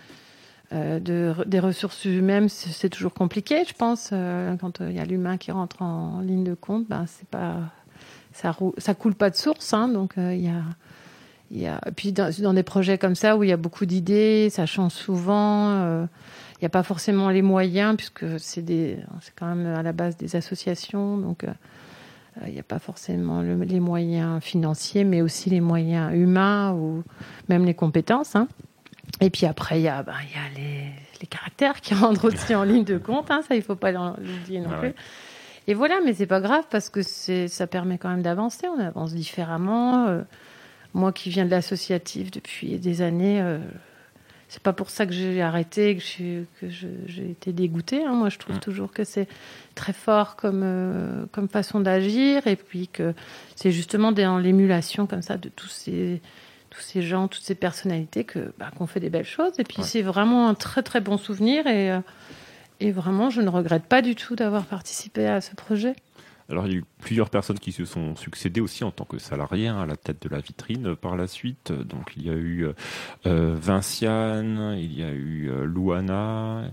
euh, 0.73 0.99
de, 0.99 1.33
des 1.45 1.59
ressources 1.59 2.05
humaines, 2.05 2.49
c'est 2.49 2.89
toujours 2.89 3.13
compliqué, 3.13 3.63
je 3.67 3.73
pense. 3.73 4.09
euh, 4.13 4.55
quand 4.57 4.81
euh, 4.81 4.89
il 4.89 4.95
y 4.95 4.99
a 4.99 5.05
l'humain 5.05 5.37
qui 5.37 5.51
rentre 5.51 5.81
en, 5.81 6.21
ligne 6.21 6.43
de 6.43 6.55
compte, 6.55 6.87
ben 6.87 7.05
c'est 7.07 7.27
pas 7.27 7.57
ça, 8.36 8.51
roule- 8.51 8.74
ça 8.77 8.94
coule 8.94 9.15
pas 9.15 9.30
de 9.30 9.36
source, 9.36 9.74
hein, 9.74 9.88
donc 9.88 10.18
euh, 10.18 10.34
il 10.34 10.44
y 10.44 10.50
a 10.50 10.62
il 11.51 11.60
y 11.62 11.68
a 11.68 11.80
et 11.86 11.92
puis 11.92 12.12
dans, 12.12 12.32
dans 12.42 12.54
des 12.54 12.63
projets 12.63 12.98
comme 12.98 13.15
ça 13.15 13.38
où 13.38 13.44
il 13.44 13.50
y 13.50 13.54
a 13.54 13.58
beaucoup 13.58 13.86
d'idées, 13.86 14.50
ça 14.50 14.65
change 14.65 14.92
souvent. 14.94 15.70
euh, 15.70 16.06
il 16.58 16.63
n'y 16.63 16.65
a 16.65 16.70
pas 16.70 16.84
forcément 16.84 17.30
les 17.30 17.42
moyens 17.42 17.96
puisque 17.96 18.25
c'est 18.39 18.62
des 18.63 18.98
c'est 19.22 19.34
quand 19.36 19.54
même 19.54 19.68
à 19.75 19.84
la 19.84 19.92
base 19.94 20.18
des 20.18 20.36
associations, 20.36 21.18
donc. 21.18 21.44
euh, 21.44 21.48
euh, 22.42 22.48
Il 22.48 22.54
n'y 22.54 22.60
a 22.60 22.63
pas 22.63 22.80
forcément 22.80 23.42
le- 23.42 23.63
les 23.63 23.80
moyens 23.80 24.42
financiers, 24.44 25.04
mais 25.06 25.22
aussi 25.22 25.50
les 25.50 25.62
moyens 25.62 26.13
humains 26.13 26.74
ou 26.74 27.04
même 27.48 27.63
les 27.65 27.74
compétences. 27.75 28.36
hein. 28.36 28.48
Et 29.22 29.30
puis 29.30 29.46
après, 29.46 29.80
il 29.80 29.84
y 29.84 29.88
a, 29.88 30.00
y 30.04 30.10
a 30.10 30.60
les, 30.60 30.89
les 31.22 31.27
caractères 31.27 31.80
qui 31.80 31.94
rentrent 32.04 32.25
aussi 32.34 32.54
en 32.56 32.63
ligne 32.63 32.84
de 32.84 32.98
compte. 32.98 33.32
hein. 33.32 33.42
Ça, 33.48 33.56
il 33.56 33.60
ne 33.60 33.63
faut 33.63 33.75
pas 33.77 33.92
l'oublier 33.92 34.60
non 34.60 34.72
Ah 34.74 34.80
plus. 34.80 34.94
Et 35.67 35.74
voilà, 35.74 36.00
mais 36.03 36.13
c'est 36.13 36.27
pas 36.27 36.41
grave 36.41 36.63
parce 36.69 36.89
que 36.89 37.01
ça 37.01 37.67
permet 37.67 37.98
quand 37.98 38.10
même 38.10 38.22
d'avancer. 38.22 38.67
On 38.67 38.79
avance 38.79 39.13
différemment. 39.13 40.05
Euh, 40.07 40.22
moi 40.93 41.12
qui 41.12 41.29
viens 41.29 41.45
de 41.45 41.51
l'associatif 41.51 42.31
depuis 42.31 42.79
des 42.79 43.01
années, 43.01 43.41
euh, 43.41 43.57
c'est 44.48 44.62
pas 44.62 44.74
pour 44.74 44.89
ça 44.89 45.05
que 45.05 45.12
j'ai 45.12 45.41
arrêté, 45.41 45.98
que, 45.98 46.69
j'ai 46.69 47.29
été 47.31 47.51
dégoûtée. 47.51 48.05
hein. 48.05 48.13
Moi, 48.13 48.29
je 48.29 48.38
trouve 48.38 48.55
Mm. 48.57 48.60
toujours 48.60 48.91
que 48.93 49.03
c'est 49.03 49.27
très 49.74 49.91
fort 49.91 50.36
comme, 50.38 50.62
euh, 50.63 51.25
comme 51.31 51.50
façon 51.50 51.79
d'agir 51.81 52.48
et 52.48 52.55
puis 52.55 52.88
que 52.88 53.13
c'est 53.55 53.72
justement 53.72 54.12
dans 54.12 54.38
l'émulation 54.38 55.07
comme 55.07 55.22
ça 55.24 55.36
de 55.38 55.50
tous 55.50 55.67
ces, 55.67 56.22
tous 56.69 56.79
ces 56.81 57.01
gens, 57.01 57.27
toutes 57.27 57.43
ces 57.43 57.55
personnalités 57.55 58.24
que 58.24 58.53
bah, 58.57 58.72
qu'on 58.77 58.86
fait 58.88 59.00
des 59.01 59.10
belles 59.10 59.25
choses. 59.25 59.53
Et 59.60 59.63
puis 59.63 59.84
c'est 59.84 60.01
vraiment 60.03 60.48
un 60.48 60.53
très 60.53 60.84
très 60.84 61.01
bon 61.01 61.17
souvenir 61.17 61.67
et 61.67 61.91
euh, 61.91 62.00
et 62.79 62.91
vraiment 62.91 63.29
je 63.29 63.41
ne 63.41 63.50
regrette 63.50 63.86
pas 63.86 64.01
du 64.01 64.15
tout 64.15 64.36
d'avoir 64.36 64.65
participé 64.65 65.27
à 65.27 65.41
ce 65.41 65.55
projet. 65.55 65.96
Alors, 66.48 66.67
il 66.67 66.74
y 66.74 66.75
a 66.75 66.77
eu 66.79 66.84
plusieurs 67.01 67.32
personnes 67.32 67.58
qui 67.58 67.72
se 67.72 67.86
sont 67.86 68.15
succédées 68.15 68.62
aussi 68.62 68.84
en 68.84 68.91
tant 68.91 69.05
que 69.05 69.17
salariés 69.17 69.67
hein, 69.67 69.79
à 69.79 69.88
la 69.88 69.96
tête 69.98 70.22
de 70.22 70.29
la 70.29 70.39
vitrine 70.39 70.89
euh, 70.89 70.96
par 70.96 71.15
la 71.15 71.25
suite. 71.25 71.72
Donc, 71.72 72.13
il 72.17 72.24
y 72.27 72.29
a 72.29 72.34
eu 72.36 72.67
euh, 73.25 73.55
Vinciane, 73.60 74.75
il 74.77 74.94
y 74.98 75.03
a 75.03 75.10
eu 75.12 75.50
euh, 75.50 75.65
Louana, 75.65 76.65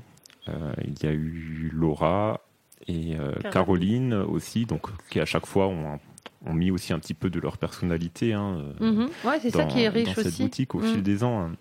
euh, 0.48 0.72
il 0.84 1.02
y 1.02 1.06
a 1.06 1.12
eu 1.12 1.70
Laura 1.72 2.40
et 2.86 3.16
euh, 3.16 3.32
Caroline. 3.50 3.50
Caroline 3.50 4.14
aussi, 4.14 4.66
donc 4.66 4.88
qui 5.08 5.20
à 5.20 5.24
chaque 5.24 5.46
fois 5.46 5.68
ont, 5.68 5.98
ont 6.44 6.52
mis 6.52 6.70
aussi 6.70 6.92
un 6.92 6.98
petit 6.98 7.14
peu 7.14 7.30
de 7.30 7.40
leur 7.40 7.56
personnalité 7.56 8.34
hein, 8.34 8.58
euh, 8.80 8.90
Mhm. 8.92 9.08
Ouais, 9.24 9.38
c'est 9.40 9.50
ça 9.50 9.58
dans, 9.64 9.68
qui 9.68 9.80
est 9.82 9.88
dans 9.88 9.94
riche 9.94 10.14
cette 10.14 10.26
aussi. 10.26 10.42
boutique 10.42 10.74
au 10.74 10.80
Mm. 10.80 10.84
fil 10.84 11.02
des 11.02 11.24
ans. 11.24 11.40
hein. 11.46 11.52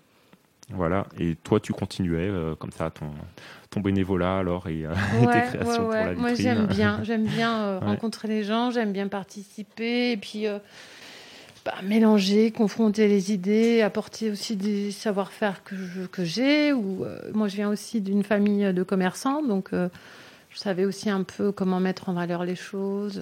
Voilà, 0.70 1.06
et 1.18 1.34
toi 1.36 1.60
tu 1.60 1.72
continuais 1.72 2.28
euh, 2.30 2.54
comme 2.54 2.70
ça 2.70 2.90
ton, 2.90 3.06
ton 3.70 3.80
bénévolat 3.80 4.38
alors 4.38 4.68
et 4.68 4.86
euh, 4.86 4.94
Ouais, 5.20 5.26
tes 5.42 5.48
créations 5.48 5.82
ouais, 5.88 5.96
pour 5.96 6.06
la 6.06 6.14
vitrine. 6.14 6.20
Moi, 6.20 6.34
j'aime 6.34 6.66
bien, 6.66 7.00
j'aime 7.04 7.26
bien 7.26 7.62
euh, 7.62 7.78
rencontrer 7.80 8.28
les 8.28 8.42
gens, 8.44 8.70
j'aime 8.70 8.92
bien 8.92 9.08
participer, 9.08 10.12
et 10.12 10.16
puis 10.16 10.46
bah, 11.64 11.74
mélanger, 11.84 12.50
confronter 12.52 13.06
les 13.06 13.32
idées, 13.32 13.82
apporter 13.82 14.30
aussi 14.30 14.56
des 14.56 14.90
savoir-faire 14.92 15.62
que 15.64 15.76
je- 15.76 16.06
que 16.06 16.24
j'ai. 16.24 16.72
Ou 16.72 17.04
moi, 17.34 17.48
je 17.48 17.56
viens 17.56 17.68
aussi 17.68 18.00
d'une 18.00 18.22
famille 18.24 18.72
de 18.72 18.82
commerçants, 18.82 19.42
donc 19.42 19.70
je 19.72 20.58
savais 20.58 20.84
aussi 20.84 21.10
un 21.10 21.22
peu 21.22 21.52
comment 21.52 21.80
mettre 21.80 22.08
en 22.08 22.14
valeur 22.14 22.44
les 22.44 22.56
choses. 22.56 23.20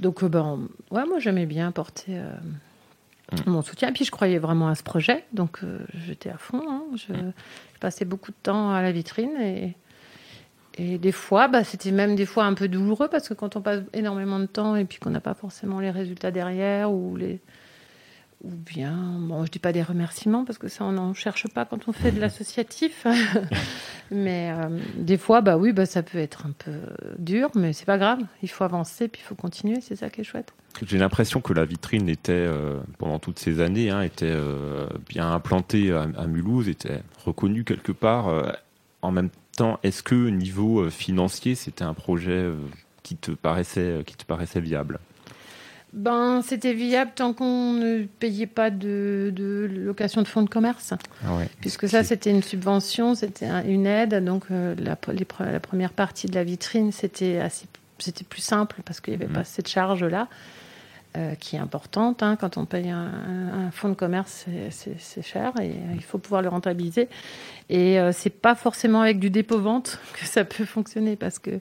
donc, 0.00 0.24
ben, 0.24 0.60
ouais, 0.90 1.04
moi, 1.06 1.18
j'aimais 1.20 1.46
bien 1.46 1.68
apporter. 1.68 2.20
Mm. 3.32 3.50
Mon 3.50 3.62
soutien. 3.62 3.88
Et 3.88 3.92
puis 3.92 4.04
je 4.04 4.10
croyais 4.10 4.38
vraiment 4.38 4.68
à 4.68 4.74
ce 4.74 4.82
projet, 4.82 5.24
donc 5.32 5.58
euh, 5.62 5.78
j'étais 6.06 6.30
à 6.30 6.38
fond. 6.38 6.62
hein. 6.68 6.82
Je, 6.96 7.12
Mm. 7.12 7.32
je 7.74 7.78
passais 7.80 8.04
beaucoup 8.04 8.30
de 8.30 8.36
temps 8.42 8.70
à 8.72 8.80
la 8.82 8.90
vitrine 8.92 9.36
et, 9.40 9.76
et 10.78 10.96
des 10.98 11.12
fois, 11.12 11.48
bah, 11.48 11.64
c'était 11.64 11.90
même 11.90 12.14
des 12.16 12.24
fois 12.26 12.44
un 12.44 12.54
peu 12.54 12.68
douloureux 12.68 13.08
parce 13.08 13.28
que 13.28 13.34
quand 13.34 13.56
on 13.56 13.60
passe 13.60 13.82
énormément 13.92 14.38
de 14.38 14.46
temps 14.46 14.76
et 14.76 14.84
puis 14.84 14.98
qu'on 14.98 15.10
n'a 15.10 15.20
pas 15.20 15.34
forcément 15.34 15.80
les 15.80 15.90
résultats 15.90 16.30
derrière 16.30 16.90
ou 16.92 17.16
les 17.16 17.40
ou 18.44 18.50
bien, 18.50 18.94
bon, 19.18 19.44
je 19.44 19.50
dis 19.50 19.58
pas 19.58 19.72
des 19.72 19.82
remerciements 19.82 20.44
parce 20.44 20.58
que 20.58 20.68
ça 20.68 20.84
on 20.84 20.92
n'en 20.92 21.12
cherche 21.12 21.48
pas 21.48 21.64
quand 21.64 21.88
on 21.88 21.92
fait 21.92 22.12
de 22.12 22.20
l'associatif, 22.20 23.04
mais 24.12 24.52
euh, 24.52 24.78
des 24.96 25.18
fois, 25.18 25.40
bah 25.40 25.56
oui, 25.56 25.72
bah 25.72 25.86
ça 25.86 26.04
peut 26.04 26.18
être 26.18 26.46
un 26.46 26.52
peu 26.52 26.72
dur, 27.18 27.50
mais 27.56 27.72
c'est 27.72 27.84
pas 27.84 27.98
grave. 27.98 28.20
Il 28.42 28.48
faut 28.48 28.62
avancer 28.62 29.08
puis 29.08 29.20
il 29.24 29.26
faut 29.26 29.34
continuer, 29.34 29.80
c'est 29.80 29.96
ça 29.96 30.08
qui 30.08 30.20
est 30.20 30.24
chouette. 30.24 30.52
J'ai 30.86 30.98
l'impression 30.98 31.40
que 31.40 31.52
la 31.52 31.64
vitrine 31.64 32.08
était, 32.08 32.32
euh, 32.32 32.78
pendant 32.98 33.18
toutes 33.18 33.40
ces 33.40 33.58
années, 33.58 33.90
hein, 33.90 34.02
était 34.02 34.26
euh, 34.26 34.86
bien 35.08 35.32
implantée 35.32 35.90
à, 35.90 36.02
à 36.16 36.26
Mulhouse, 36.28 36.68
était 36.68 37.02
reconnue 37.24 37.64
quelque 37.64 37.92
part. 37.92 38.32
en 39.02 39.10
même 39.10 39.30
temps, 39.56 39.80
est-ce 39.82 40.04
que 40.04 40.28
niveau 40.28 40.88
financier, 40.90 41.56
c'était 41.56 41.82
un 41.82 41.94
projet 41.94 42.48
qui 43.02 43.16
te 43.16 43.32
paraissait, 43.32 44.04
qui 44.06 44.16
te 44.16 44.24
paraissait 44.24 44.60
viable? 44.60 45.00
Ben, 45.94 46.42
c'était 46.42 46.74
viable 46.74 47.12
tant 47.14 47.32
qu'on 47.32 47.72
ne 47.72 48.02
payait 48.04 48.46
pas 48.46 48.70
de, 48.70 49.32
de 49.34 49.68
location 49.72 50.20
de 50.22 50.28
fonds 50.28 50.42
de 50.42 50.48
commerce. 50.50 50.92
Puisque 51.60 51.88
ça, 51.88 52.04
c'était 52.04 52.30
une 52.30 52.42
subvention, 52.42 53.14
c'était 53.14 53.46
un- 53.46 53.64
une 53.64 53.86
aide. 53.86 54.22
Donc, 54.24 54.44
euh, 54.50 54.74
la, 54.78 54.98
les 55.12 55.24
pre- 55.24 55.50
la 55.50 55.60
première 55.60 55.92
partie 55.92 56.26
de 56.26 56.34
la 56.34 56.44
vitrine, 56.44 56.92
c'était 56.92 57.38
assez, 57.38 57.66
c'était 57.98 58.24
plus 58.24 58.42
simple 58.42 58.76
parce 58.84 59.00
qu'il 59.00 59.12
n'y 59.14 59.22
avait 59.22 59.28
Mhm. 59.28 59.36
pas 59.38 59.44
cette 59.44 59.68
charge-là, 59.68 60.28
euh, 61.16 61.34
qui 61.36 61.56
est 61.56 61.58
importante. 61.58 62.22
hein. 62.22 62.36
Quand 62.36 62.56
on 62.58 62.64
paye 62.66 62.90
un, 62.90 63.70
fonds 63.72 63.88
de 63.88 63.94
commerce, 63.94 64.44
c'est- 64.70 65.22
cher 65.22 65.52
et 65.60 65.70
euh, 65.70 65.94
il 65.94 66.02
faut 66.02 66.18
pouvoir 66.18 66.42
le 66.42 66.48
rentabiliser. 66.48 67.08
Et 67.70 67.98
euh, 67.98 68.12
c'est 68.12 68.30
pas 68.30 68.54
forcément 68.54 69.00
avec 69.00 69.18
du 69.18 69.30
dépôt-vente 69.30 70.00
que 70.20 70.26
ça 70.26 70.44
peut 70.44 70.64
fonctionner 70.64 71.16
parce 71.16 71.38
que 71.38 71.60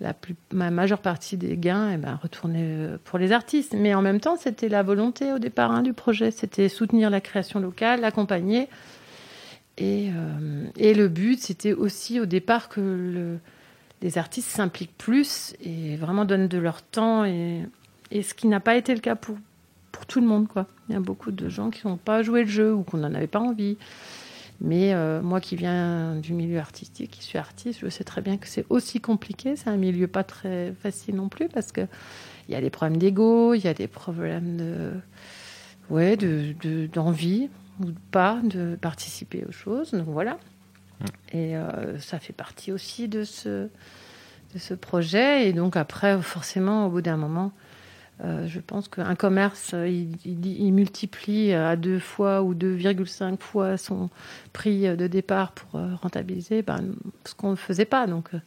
la 0.00 0.14
plus, 0.14 0.34
ma 0.52 0.70
majeure 0.70 1.00
partie 1.00 1.36
des 1.36 1.56
gains 1.56 1.92
eh 1.94 1.96
ben, 1.96 2.18
retournaient 2.22 2.62
euh, 2.64 2.98
pour 3.04 3.18
les 3.18 3.32
artistes. 3.32 3.74
Mais 3.76 3.94
en 3.94 4.02
même 4.02 4.20
temps, 4.20 4.36
c'était 4.38 4.68
la 4.68 4.82
volonté 4.82 5.32
au 5.32 5.38
départ 5.38 5.70
hein, 5.70 5.82
du 5.82 5.92
projet. 5.92 6.30
C'était 6.30 6.68
soutenir 6.68 7.10
la 7.10 7.20
création 7.20 7.60
locale, 7.60 8.00
l'accompagner. 8.00 8.68
Et, 9.80 10.08
et 10.76 10.92
le 10.92 11.06
but, 11.08 11.38
c'était 11.40 11.72
aussi 11.72 12.18
au 12.18 12.26
départ 12.26 12.68
que 12.68 12.80
le- 12.80 13.38
les 14.02 14.18
artistes 14.18 14.48
s'impliquent 14.50 14.96
plus 14.98 15.54
et 15.64 15.96
vraiment 15.96 16.24
donnent 16.24 16.48
de 16.48 16.58
leur 16.58 16.82
temps. 16.82 17.24
Et, 17.24 17.62
et 18.10 18.22
ce 18.22 18.34
qui 18.34 18.46
n'a 18.48 18.60
pas 18.60 18.76
été 18.76 18.94
le 18.94 19.00
cas 19.00 19.14
pour, 19.16 19.36
pour 19.92 20.06
tout 20.06 20.20
le 20.20 20.26
monde. 20.26 20.48
Quoi. 20.48 20.66
Il 20.88 20.94
y 20.94 20.96
a 20.96 21.00
beaucoup 21.00 21.30
de 21.30 21.48
gens 21.48 21.70
qui 21.70 21.86
n'ont 21.86 21.96
pas 21.96 22.22
joué 22.22 22.42
le 22.44 22.48
jeu 22.50 22.74
ou 22.74 22.82
qu'on 22.82 22.98
n'en 22.98 23.14
avait 23.14 23.26
pas 23.26 23.40
envie. 23.40 23.76
Mais 24.60 24.92
euh, 24.92 25.22
moi 25.22 25.40
qui 25.40 25.54
viens 25.54 26.16
du 26.16 26.32
milieu 26.32 26.58
artistique, 26.58 27.12
qui 27.12 27.22
suis 27.22 27.38
artiste, 27.38 27.78
je 27.80 27.88
sais 27.88 28.02
très 28.02 28.22
bien 28.22 28.38
que 28.38 28.48
c'est 28.48 28.66
aussi 28.70 29.00
compliqué. 29.00 29.54
C'est 29.54 29.70
un 29.70 29.76
milieu 29.76 30.08
pas 30.08 30.24
très 30.24 30.72
facile 30.82 31.14
non 31.14 31.28
plus 31.28 31.48
parce 31.48 31.70
que 31.70 31.82
il 32.48 32.54
y 32.54 32.56
a 32.56 32.60
des 32.60 32.70
problèmes 32.70 32.96
d'ego, 32.98 33.54
il 33.54 33.62
y 33.62 33.68
a 33.68 33.74
des 33.74 33.86
problèmes 33.86 34.56
de, 34.56 34.92
ouais, 35.90 36.16
de, 36.16 36.54
de- 36.62 36.86
d'envie 36.86 37.50
ou 37.78 37.84
de 37.84 37.98
pas 38.10 38.40
de 38.42 38.76
participer 38.80 39.44
aux 39.48 39.52
choses. 39.52 39.92
Donc 39.92 40.08
voilà. 40.08 40.38
Et 41.32 41.56
euh, 41.56 41.98
ça 42.00 42.18
fait 42.18 42.32
partie 42.32 42.72
aussi 42.72 43.06
de 43.06 43.22
ce, 43.22 43.68
de 44.54 44.58
ce 44.58 44.74
projet. 44.74 45.48
Et 45.48 45.52
donc 45.52 45.76
après, 45.76 46.20
forcément, 46.20 46.86
au 46.86 46.90
bout 46.90 47.02
d'un 47.02 47.16
moment, 47.18 47.52
euh, 48.24 48.46
je 48.48 48.58
pense 48.60 48.88
qu'un 48.88 49.14
commerce, 49.14 49.72
euh, 49.74 49.88
il, 49.88 50.16
il- 50.24 50.60
il 50.60 50.72
multiplie 50.72 51.52
à 51.52 51.76
deux 51.76 51.98
fois 52.00 52.42
ou 52.42 52.54
2,5 52.54 53.38
fois 53.40 53.76
son 53.76 54.10
prix 54.52 54.82
de 54.96 55.06
départ 55.06 55.52
pour 55.52 55.78
euh, 55.80 55.94
rentabiliser 55.96 56.62
ben, 56.62 56.82
ce 57.24 57.34
qu'on 57.34 57.50
ne 57.52 57.56
faisait 57.56 57.84
pas. 57.84 58.06
Donc 58.06 58.34
euh, 58.34 58.40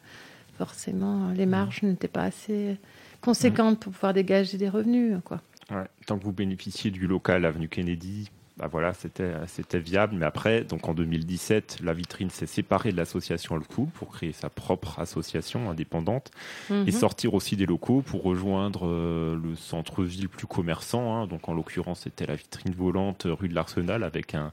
forcément, 0.57 1.31
les 1.31 1.45
marges 1.45 1.83
n'étaient 1.83 2.07
pas 2.07 2.23
assez 2.23 2.77
conséquentes 3.21 3.79
pour 3.79 3.93
pouvoir 3.93 4.13
dégager 4.13 4.57
des 4.57 4.69
revenus. 4.69 5.17
Quoi. 5.23 5.41
Ouais. 5.71 5.85
Tant 6.05 6.17
que 6.17 6.23
vous 6.23 6.33
bénéficiez 6.33 6.91
du 6.91 7.07
local 7.07 7.45
avenue 7.45 7.69
Kennedy, 7.69 8.29
bah 8.57 8.67
voilà, 8.71 8.93
c'était 8.93 9.31
c'était 9.47 9.79
viable. 9.79 10.15
Mais 10.17 10.25
après, 10.25 10.63
donc 10.63 10.87
en 10.87 10.93
2017, 10.93 11.77
la 11.83 11.93
vitrine 11.93 12.29
s'est 12.29 12.45
séparée 12.45 12.91
de 12.91 12.97
l'association 12.97 13.55
All 13.55 13.63
Cool 13.63 13.87
pour 13.87 14.09
créer 14.09 14.33
sa 14.33 14.49
propre 14.49 14.99
association 14.99 15.69
indépendante 15.69 16.31
et 16.69 16.73
Mhm. 16.73 16.91
sortir 16.91 17.33
aussi 17.33 17.55
des 17.55 17.65
locaux 17.65 18.01
pour 18.01 18.23
rejoindre 18.23 18.87
euh, 18.87 19.35
le 19.41 19.55
centre-ville 19.55 20.29
plus 20.29 20.47
commerçant. 20.47 21.15
hein. 21.15 21.27
Donc 21.27 21.47
en 21.49 21.53
l'occurrence, 21.53 22.01
c'était 22.01 22.25
la 22.27 22.35
vitrine 22.35 22.73
volante 22.73 23.25
euh, 23.25 23.33
rue 23.33 23.47
de 23.47 23.55
l'Arsenal 23.55 24.03
avec 24.03 24.35
un, 24.35 24.51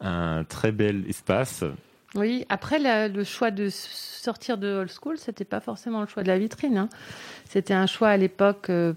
un 0.00 0.44
très 0.44 0.70
bel 0.70 1.04
espace. 1.08 1.64
Oui, 2.14 2.46
après 2.48 2.78
la- 2.78 3.08
le 3.08 3.22
choix 3.24 3.50
de 3.50 3.68
sortir 3.70 4.56
de 4.58 4.66
old 4.68 4.90
school, 4.90 5.18
c'était 5.18 5.44
pas 5.44 5.60
forcément 5.60 6.00
le 6.00 6.06
choix 6.06 6.22
de 6.22 6.28
la 6.28 6.38
vitrine. 6.38 6.76
hein. 6.78 6.88
C'était 7.48 7.74
un 7.74 7.86
choix 7.86 8.08
à 8.08 8.16
l'époque 8.16 8.70
euh, 8.70 8.92
euh, 8.92 8.94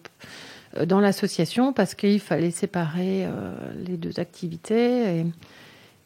dans 0.85 0.99
l'association 0.99 1.73
parce 1.73 1.95
qu'il 1.95 2.19
fallait 2.19 2.51
séparer 2.51 3.25
euh, 3.25 3.53
les 3.85 3.97
deux 3.97 4.19
activités. 4.19 5.25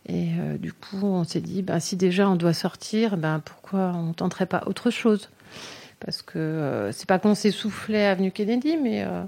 Et, 0.07 0.29
euh, 0.39 0.57
du 0.57 0.73
coup, 0.73 1.03
on 1.03 1.23
s'est 1.23 1.41
dit, 1.41 1.61
ben, 1.61 1.79
si 1.79 1.95
déjà 1.95 2.29
on 2.29 2.35
doit 2.35 2.53
sortir, 2.53 3.17
ben, 3.17 3.41
pourquoi 3.43 3.93
on 3.95 4.13
tenterait 4.13 4.45
pas 4.45 4.63
autre 4.67 4.89
chose? 4.89 5.29
Parce 5.99 6.21
que 6.21 6.37
euh, 6.37 6.91
c'est 6.91 7.07
pas 7.07 7.19
qu'on 7.19 7.35
s'essoufflait 7.35 8.05
avenue 8.05 8.31
Kennedy, 8.31 8.77
mais 8.77 9.03
euh, 9.03 9.23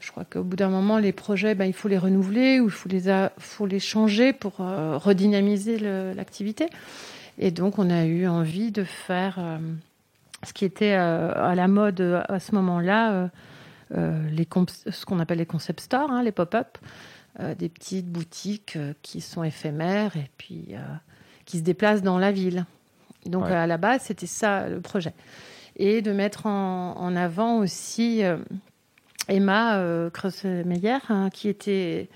je 0.00 0.10
crois 0.10 0.24
qu'au 0.24 0.42
bout 0.42 0.56
d'un 0.56 0.68
moment, 0.68 0.98
les 0.98 1.12
projets, 1.12 1.54
ben, 1.54 1.64
il 1.64 1.72
faut 1.72 1.88
les 1.88 1.98
renouveler 1.98 2.60
ou 2.60 2.66
il 2.66 2.70
faut 3.38 3.66
les, 3.66 3.80
changer 3.80 4.32
pour 4.32 4.60
euh, 4.60 4.98
redynamiser 4.98 5.78
l'activité. 5.78 6.66
Et 7.38 7.50
donc, 7.50 7.78
on 7.78 7.88
a 7.88 8.04
eu 8.04 8.26
envie 8.26 8.72
de 8.72 8.84
faire 8.84 9.36
euh, 9.38 9.58
ce 10.44 10.52
qui 10.52 10.64
était 10.64 10.94
euh, 10.94 11.32
à 11.34 11.54
la 11.54 11.68
mode 11.68 12.00
euh, 12.00 12.22
à 12.28 12.40
ce 12.40 12.54
moment-là, 12.54 13.12
euh, 13.12 13.26
euh, 13.26 13.28
les 14.30 14.46
comp- 14.46 14.70
ce 14.70 15.04
qu'on 15.04 15.20
appelle 15.20 15.38
les 15.38 15.46
concept 15.46 15.80
stores, 15.80 16.10
hein, 16.10 16.22
les 16.22 16.32
pop-up, 16.32 16.78
euh, 17.40 17.54
des 17.54 17.68
petites 17.68 18.08
boutiques 18.10 18.76
euh, 18.76 18.94
qui 19.02 19.20
sont 19.20 19.42
éphémères 19.42 20.16
et 20.16 20.30
puis 20.38 20.66
euh, 20.70 20.78
qui 21.44 21.58
se 21.58 21.62
déplacent 21.62 22.02
dans 22.02 22.18
la 22.18 22.32
ville. 22.32 22.64
Donc, 23.26 23.44
Ouais. 23.46 23.52
à 23.52 23.66
la 23.66 23.76
base, 23.78 24.02
c'était 24.02 24.26
ça 24.26 24.68
le 24.68 24.80
projet. 24.80 25.14
Et 25.76 26.02
de 26.02 26.12
mettre 26.12 26.46
en, 26.46 26.94
en 26.98 27.16
avant 27.16 27.58
aussi 27.58 28.24
euh, 28.24 28.36
Emma 29.28 29.78
euh, 29.78 30.10
hein, 31.08 31.30
qui 31.32 31.48
était 31.48 32.08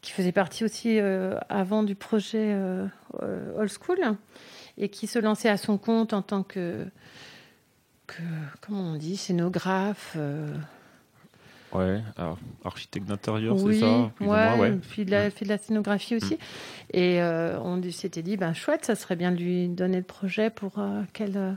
qui 0.00 0.12
faisait 0.12 0.32
partie 0.32 0.64
aussi 0.64 0.98
euh, 1.00 1.38
avant 1.48 1.82
du 1.82 1.94
projet 1.94 2.52
euh, 2.54 2.86
euh, 3.22 3.58
Old 3.58 3.70
School 3.70 3.98
et 4.76 4.88
qui 4.88 5.06
se 5.08 5.18
lançait 5.18 5.48
à 5.48 5.56
son 5.56 5.76
compte 5.76 6.12
en 6.12 6.22
tant 6.22 6.44
que, 6.44 6.86
que 8.06 8.22
comment 8.60 8.92
on 8.92 8.96
dit, 8.96 9.16
scénographe. 9.16 10.16
Ouais, 11.72 12.00
alors, 12.16 12.38
architecte 12.64 13.06
d'intérieur, 13.06 13.54
oui, 13.56 13.74
c'est 13.74 13.80
ça 13.80 14.10
plus 14.16 14.26
ou 14.26 14.30
ouais, 14.30 14.56
moins, 14.56 14.58
ouais. 14.58 14.78
puis 14.90 15.04
de 15.04 15.10
la, 15.10 15.30
fait 15.30 15.44
de 15.44 15.50
la 15.50 15.58
scénographie 15.58 16.16
aussi. 16.16 16.38
Et 16.94 17.20
euh, 17.20 17.60
on 17.60 17.82
s'était 17.90 18.22
dit, 18.22 18.36
ben 18.38 18.54
chouette, 18.54 18.86
ça 18.86 18.94
serait 18.94 19.16
bien 19.16 19.32
de 19.32 19.36
lui 19.36 19.68
donner 19.68 19.98
le 19.98 20.02
projet 20.02 20.48
pour 20.48 20.78
euh, 20.78 21.02
qu'elle, 21.12 21.36
euh, 21.36 21.52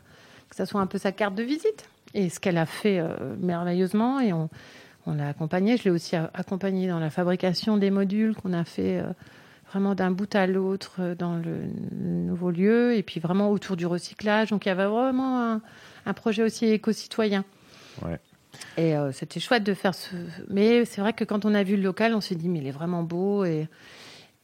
que 0.49 0.55
ça 0.57 0.65
soit 0.65 0.81
un 0.81 0.87
peu 0.87 0.97
sa 0.97 1.11
carte 1.13 1.35
de 1.35 1.43
visite. 1.43 1.87
Et 2.13 2.27
ce 2.29 2.41
qu'elle 2.41 2.57
a 2.57 2.65
fait 2.65 3.01
merveilleusement. 3.39 4.19
Et 4.19 4.33
on, 4.33 4.49
on 5.05 5.13
l'a 5.13 5.29
accompagné. 5.29 5.77
Je 5.77 5.85
l'ai 5.85 5.91
aussi 5.91 6.17
a- 6.17 6.29
accompagné 6.33 6.89
dans 6.89 6.99
la 6.99 7.09
fabrication 7.09 7.77
des 7.77 7.89
modules 7.89 8.35
qu'on 8.35 8.51
a 8.51 8.65
fait 8.65 9.01
vraiment 9.71 9.95
d'un 9.95 10.11
bout 10.11 10.35
à 10.35 10.45
l'autre 10.45 11.15
dans 11.17 11.35
le 11.37 11.61
nouveau 11.93 12.51
lieu 12.51 12.93
et 12.95 13.01
puis 13.03 13.21
vraiment 13.21 13.49
autour 13.49 13.77
du 13.77 13.85
recyclage. 13.85 14.49
Donc 14.49 14.65
il 14.65 14.69
y 14.69 14.71
avait 14.73 14.87
vraiment 14.87 15.39
un, 15.53 15.61
un 16.05 16.13
projet 16.13 16.43
aussi 16.43 16.65
éco-citoyen. 16.65 17.45
Ouais. 18.03 18.19
Et 18.77 18.95
euh, 18.95 19.11
c'était 19.11 19.39
chouette 19.39 19.63
de 19.63 19.73
faire 19.73 19.93
ce. 19.93 20.15
Mais 20.49 20.85
c'est 20.85 21.01
vrai 21.01 21.13
que 21.13 21.23
quand 21.23 21.45
on 21.45 21.53
a 21.53 21.63
vu 21.63 21.75
le 21.75 21.83
local, 21.83 22.15
on 22.15 22.21
s'est 22.21 22.35
dit, 22.35 22.49
mais 22.49 22.59
il 22.59 22.67
est 22.67 22.71
vraiment 22.71 23.03
beau. 23.03 23.43
Et, 23.43 23.67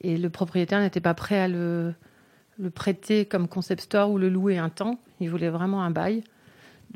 et 0.01 0.17
le 0.17 0.29
propriétaire 0.29 0.79
n'était 0.81 0.99
pas 0.99 1.13
prêt 1.13 1.39
à 1.39 1.47
le, 1.47 1.93
le 2.59 2.69
prêter 2.69 3.25
comme 3.25 3.47
concept 3.47 3.83
store 3.83 4.11
ou 4.11 4.17
le 4.17 4.29
louer 4.29 4.57
un 4.57 4.69
temps. 4.69 4.99
Il 5.19 5.29
voulait 5.29 5.49
vraiment 5.49 5.83
un 5.83 5.91
bail. 5.91 6.23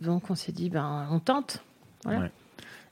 Donc 0.02 0.30
on 0.30 0.36
s'est 0.36 0.52
dit, 0.52 0.70
ben, 0.70 1.08
on 1.12 1.20
tente. 1.20 1.64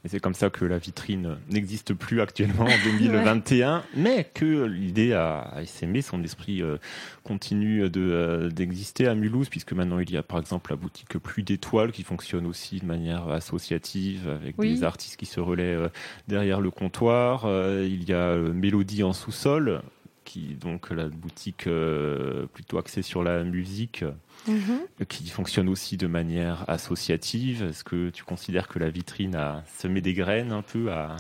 Et 0.05 0.07
c'est 0.07 0.21
comme 0.21 0.33
ça 0.33 0.49
que 0.49 0.63
la 0.63 0.77
vitrine 0.77 1.37
n'existe 1.49 1.93
plus 1.93 2.21
actuellement 2.21 2.63
en 2.63 2.67
2021, 2.85 3.83
mais 3.97 4.29
que 4.33 4.63
l'idée 4.63 5.11
a, 5.13 5.55
essaimé, 5.61 6.01
son 6.01 6.23
esprit 6.23 6.61
euh, 6.61 6.77
continue 7.23 7.89
de, 7.89 7.99
euh, 7.99 8.49
d'exister 8.49 9.07
à 9.07 9.15
Mulhouse, 9.15 9.49
puisque 9.49 9.73
maintenant 9.73 9.99
il 9.99 10.09
y 10.09 10.15
a 10.15 10.23
par 10.23 10.39
exemple 10.39 10.71
la 10.71 10.77
boutique 10.77 11.17
Pluie 11.17 11.43
d'étoiles 11.43 11.91
qui 11.91 12.03
fonctionne 12.03 12.45
aussi 12.45 12.79
de 12.79 12.85
manière 12.85 13.27
associative 13.29 14.29
avec 14.29 14.55
Oui. 14.57 14.73
des 14.75 14.83
artistes 14.85 15.17
qui 15.17 15.25
se 15.25 15.41
relaient 15.41 15.75
euh, 15.75 15.89
derrière 16.29 16.61
le 16.61 16.71
comptoir. 16.71 17.45
Il 17.83 18.07
y 18.07 18.13
a 18.13 18.37
Mélodie 18.37 19.03
en 19.03 19.11
sous-sol, 19.11 19.81
qui 20.29 20.55
donc 20.55 20.91
la 20.91 21.07
boutique 21.09 21.67
euh, 21.67 22.45
plutôt 22.53 22.77
axée 22.77 23.01
sur 23.01 23.23
la 23.23 23.43
musique 23.43 24.03
Mhm. 24.47 25.05
qui 25.07 25.27
fonctionne 25.29 25.69
aussi 25.69 25.97
de 25.97 26.07
manière 26.07 26.65
associative. 26.69 27.63
Est-ce 27.63 27.83
que 27.83 28.09
tu 28.09 28.23
considères 28.23 28.67
que 28.67 28.79
la 28.79 28.89
vitrine 28.89 29.35
a 29.35 29.63
semé 29.77 30.01
des 30.01 30.13
graines 30.13 30.51
un 30.51 30.61
peu 30.61 30.91
à... 30.91 31.17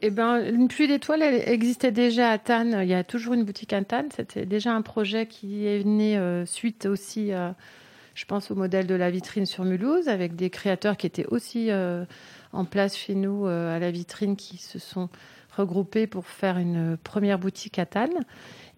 Eh 0.00 0.10
ben, 0.10 0.38
une 0.44 0.68
pluie 0.68 0.86
d'étoiles, 0.86 1.22
existait 1.22 1.92
déjà 1.92 2.30
à 2.30 2.38
Tannes. 2.38 2.78
Il 2.82 2.88
y 2.88 2.94
a 2.94 3.04
toujours 3.04 3.34
une 3.34 3.44
boutique 3.44 3.72
à 3.72 3.82
Tannes. 3.82 4.08
C'était 4.14 4.46
déjà 4.46 4.72
un 4.72 4.82
projet 4.82 5.26
qui 5.26 5.66
est 5.66 5.84
né 5.84 6.16
euh, 6.16 6.46
suite 6.46 6.86
aussi, 6.86 7.32
euh, 7.32 7.50
je 8.14 8.24
pense, 8.24 8.50
au 8.50 8.54
modèle 8.54 8.86
de 8.86 8.94
la 8.94 9.10
vitrine 9.10 9.46
sur 9.46 9.64
Mulhouse, 9.64 10.08
avec 10.08 10.36
des 10.36 10.50
créateurs 10.50 10.96
qui 10.96 11.06
étaient 11.06 11.26
aussi 11.26 11.70
euh, 11.70 12.04
en 12.52 12.64
place 12.64 12.96
chez 12.96 13.14
nous 13.14 13.46
à 13.46 13.78
la 13.78 13.90
vitrine, 13.90 14.36
qui 14.36 14.56
se 14.56 14.78
sont 14.78 15.08
regroupés 15.56 16.06
pour 16.06 16.26
faire 16.26 16.58
une 16.58 16.96
première 16.96 17.38
boutique 17.38 17.78
à 17.78 17.86
Tannes. 17.86 18.24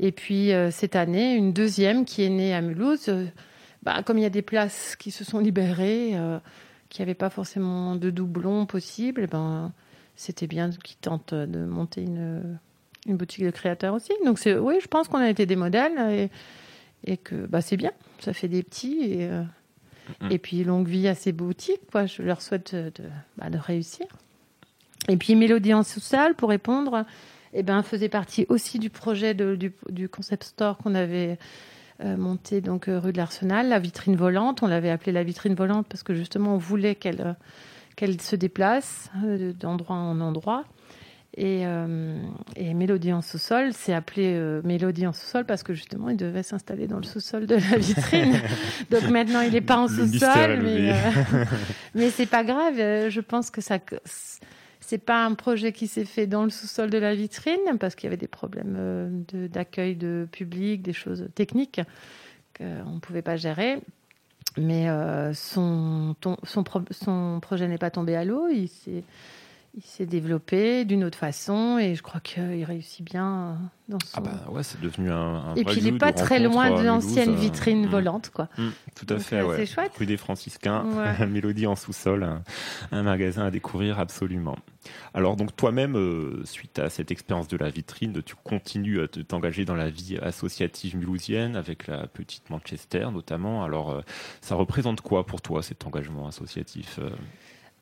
Et 0.00 0.12
puis 0.12 0.52
euh, 0.52 0.70
cette 0.70 0.96
année, 0.96 1.34
une 1.34 1.52
deuxième 1.52 2.04
qui 2.04 2.22
est 2.22 2.28
née 2.30 2.54
à 2.54 2.60
Mulhouse. 2.60 3.08
Euh, 3.08 3.26
bah, 3.82 4.02
comme 4.02 4.18
il 4.18 4.22
y 4.22 4.26
a 4.26 4.30
des 4.30 4.42
places 4.42 4.96
qui 4.96 5.10
se 5.10 5.24
sont 5.24 5.38
libérées, 5.38 6.12
euh, 6.14 6.38
qui 6.88 7.02
n'avaient 7.02 7.14
pas 7.14 7.30
forcément 7.30 7.96
de 7.96 8.10
doublons 8.10 8.66
possibles, 8.66 9.26
ben 9.26 9.72
c'était 10.16 10.46
bien 10.46 10.70
qu'ils 10.70 10.96
tentent 10.96 11.34
de 11.34 11.64
monter 11.64 12.02
une, 12.02 12.58
une 13.06 13.16
boutique 13.16 13.44
de 13.44 13.50
créateurs 13.50 13.94
aussi. 13.94 14.12
Donc, 14.24 14.38
c'est, 14.38 14.56
oui, 14.56 14.76
je 14.80 14.86
pense 14.86 15.08
qu'on 15.08 15.18
a 15.18 15.28
été 15.28 15.44
des 15.44 15.56
modèles 15.56 15.98
et, 16.10 16.30
et 17.12 17.16
que 17.16 17.46
bah, 17.46 17.60
c'est 17.60 17.76
bien. 17.76 17.92
Ça 18.20 18.32
fait 18.32 18.48
des 18.48 18.62
petits. 18.62 18.98
Et, 19.02 19.28
Mhm. 20.20 20.32
et 20.32 20.38
puis, 20.38 20.64
longue 20.64 20.86
vie 20.86 21.08
à 21.08 21.14
ces 21.14 21.32
boutiques. 21.32 21.86
Quoi. 21.90 22.06
Je 22.06 22.22
leur 22.22 22.42
souhaite 22.42 22.74
de, 22.74 22.92
de, 22.94 23.08
bah, 23.38 23.48
de 23.50 23.58
réussir. 23.58 24.06
Et 25.08 25.16
puis, 25.16 25.34
Mélodie 25.34 25.74
en 25.74 25.82
sous-sol, 25.82 26.34
pour 26.34 26.48
répondre, 26.48 27.04
eh 27.52 27.62
ben, 27.62 27.82
faisait 27.82 28.08
partie 28.08 28.46
aussi 28.48 28.78
du 28.78 28.90
projet 28.90 29.34
de- 29.34 29.54
du, 29.56 29.72
du 29.90 30.08
concept 30.08 30.44
store 30.44 30.78
qu'on 30.78 30.94
avait 30.94 31.38
euh, 32.02 32.16
monté 32.16 32.60
donc, 32.60 32.88
euh, 32.88 32.98
rue 32.98 33.12
de 33.12 33.18
l'Arsenal, 33.18 33.68
la 33.68 33.78
vitrine 33.78 34.16
volante. 34.16 34.62
On 34.62 34.66
l'avait 34.66 34.90
appelée 34.90 35.12
la 35.12 35.22
vitrine 35.22 35.54
volante 35.54 35.86
parce 35.88 36.02
que 36.02 36.14
justement, 36.14 36.54
on 36.54 36.58
voulait 36.58 36.94
qu'elle. 36.94 37.20
euh, 37.20 37.32
qu'elle 37.96 38.20
se 38.20 38.34
déplace 38.34 39.08
euh, 39.24 39.52
d'endroit 39.52 39.94
en 39.94 40.20
endroit. 40.20 40.64
Et, 41.36 41.62
et 42.56 42.74
Mélodie 42.74 43.12
en 43.12 43.20
sous-sol, 43.22 43.70
c'est 43.72 43.92
appelé 43.92 44.36
Mélodie 44.64 45.04
en 45.06 45.12
sous-sol 45.12 45.44
parce 45.44 45.62
que 45.64 45.74
justement, 45.74 46.08
il 46.08 46.16
devait 46.16 46.42
s'installer 46.44 46.86
dans 46.88 46.96
le 46.98 47.02
sous-sol 47.04 47.46
de 47.46 47.54
la 47.56 47.76
vitrine. 47.76 48.34
Donc 48.92 49.08
maintenant, 49.10 49.40
il 49.40 49.50
n'est 49.52 49.60
pas 49.60 49.78
en 49.78 49.88
sous-sol, 49.88 50.60
mais, 50.62 50.92
mais 51.96 52.10
c'est 52.10 52.26
pas 52.26 52.42
grave. 52.44 52.74
Je 52.76 53.20
pense 53.20 53.50
que 53.50 53.60
ça, 53.60 53.78
c'est 54.86 54.98
pas 54.98 55.24
un 55.24 55.34
projet 55.34 55.72
qui 55.72 55.86
s'est 55.86 56.04
fait 56.04 56.26
dans 56.26 56.44
le 56.44 56.50
sous-sol 56.50 56.90
de 56.90 56.98
la 56.98 57.14
vitrine 57.14 57.78
parce 57.80 57.94
qu'il 57.94 58.04
y 58.04 58.08
avait 58.08 58.18
des 58.18 58.28
problèmes 58.28 58.76
euh, 58.78 59.48
d'accueil 59.48 59.96
de 59.96 60.28
public, 60.30 60.82
des 60.82 60.92
choses 60.92 61.28
techniques 61.34 61.80
qu'on 62.56 62.90
ne 62.94 63.00
pouvait 63.00 63.22
pas 63.22 63.36
gérer. 63.36 63.80
Mais 64.58 64.88
euh, 64.88 65.32
son, 65.32 66.14
projet 67.40 67.66
n'est 67.66 67.78
pas 67.78 67.90
tombé 67.90 68.14
à 68.14 68.24
l'eau. 68.24 68.46
Il 69.76 69.82
s'est 69.82 70.06
développé 70.06 70.84
d'une 70.84 71.02
autre 71.02 71.18
façon 71.18 71.78
et 71.78 71.96
je 71.96 72.02
crois 72.02 72.20
qu'il 72.20 72.62
réussit 72.64 73.04
bien 73.04 73.26
euh, 73.26 73.54
dans 73.88 73.98
son. 73.98 74.06
Ah 74.18 74.20
bah 74.20 74.50
ouais, 74.52 74.62
c'est 74.62 74.80
devenu 74.80 75.10
un, 75.10 75.16
un 75.16 75.54
et 75.56 75.64
puis 75.64 75.78
il 75.80 75.92
n'est 75.92 75.98
pas 75.98 76.12
très 76.12 76.38
loin 76.38 76.66
de 76.70 76.70
Mulhouse, 76.82 76.86
l'ancienne 76.86 77.30
euh, 77.30 77.36
vitrine 77.36 77.86
mm, 77.86 77.90
volante, 77.90 78.30
quoi. 78.30 78.48
mm, 78.56 78.68
tout 78.94 79.06
à 79.10 79.14
Donc, 79.14 79.22
fait, 79.24 79.40
euh, 79.40 79.46
ouais. 79.48 79.56
c'est 79.56 79.66
chouette. 79.74 79.90
Rue 79.98 80.06
des 80.06 80.16
Franciscains, 80.16 80.84
Ouais. 80.84 81.26
Mélodie 81.26 81.66
en 81.66 81.74
sous-sol, 81.74 82.22
un, 82.22 82.42
un 82.92 83.02
magasin 83.02 83.46
à 83.46 83.50
découvrir 83.50 83.98
absolument. 83.98 84.56
Alors 85.12 85.34
donc 85.34 85.56
toi-même, 85.56 85.96
euh, 85.96 86.42
suite 86.44 86.78
à 86.78 86.88
cette 86.88 87.10
expérience 87.10 87.48
de 87.48 87.56
la 87.56 87.70
vitrine, 87.70 88.22
tu 88.22 88.34
continues 88.44 89.00
à 89.00 89.08
te- 89.08 89.20
t'engager 89.20 89.64
dans 89.64 89.74
la 89.74 89.90
vie 89.90 90.18
associative 90.18 90.96
mulhousienne 90.96 91.56
avec 91.56 91.86
la 91.88 92.06
petite 92.06 92.48
Manchester 92.50 93.08
notamment. 93.12 93.64
Alors 93.64 93.90
euh, 93.90 94.02
ça 94.40 94.54
représente 94.54 95.00
quoi 95.00 95.26
pour 95.26 95.40
toi 95.40 95.62
cet 95.62 95.84
engagement 95.86 96.28
associatif 96.28 96.98
euh? 97.00 97.10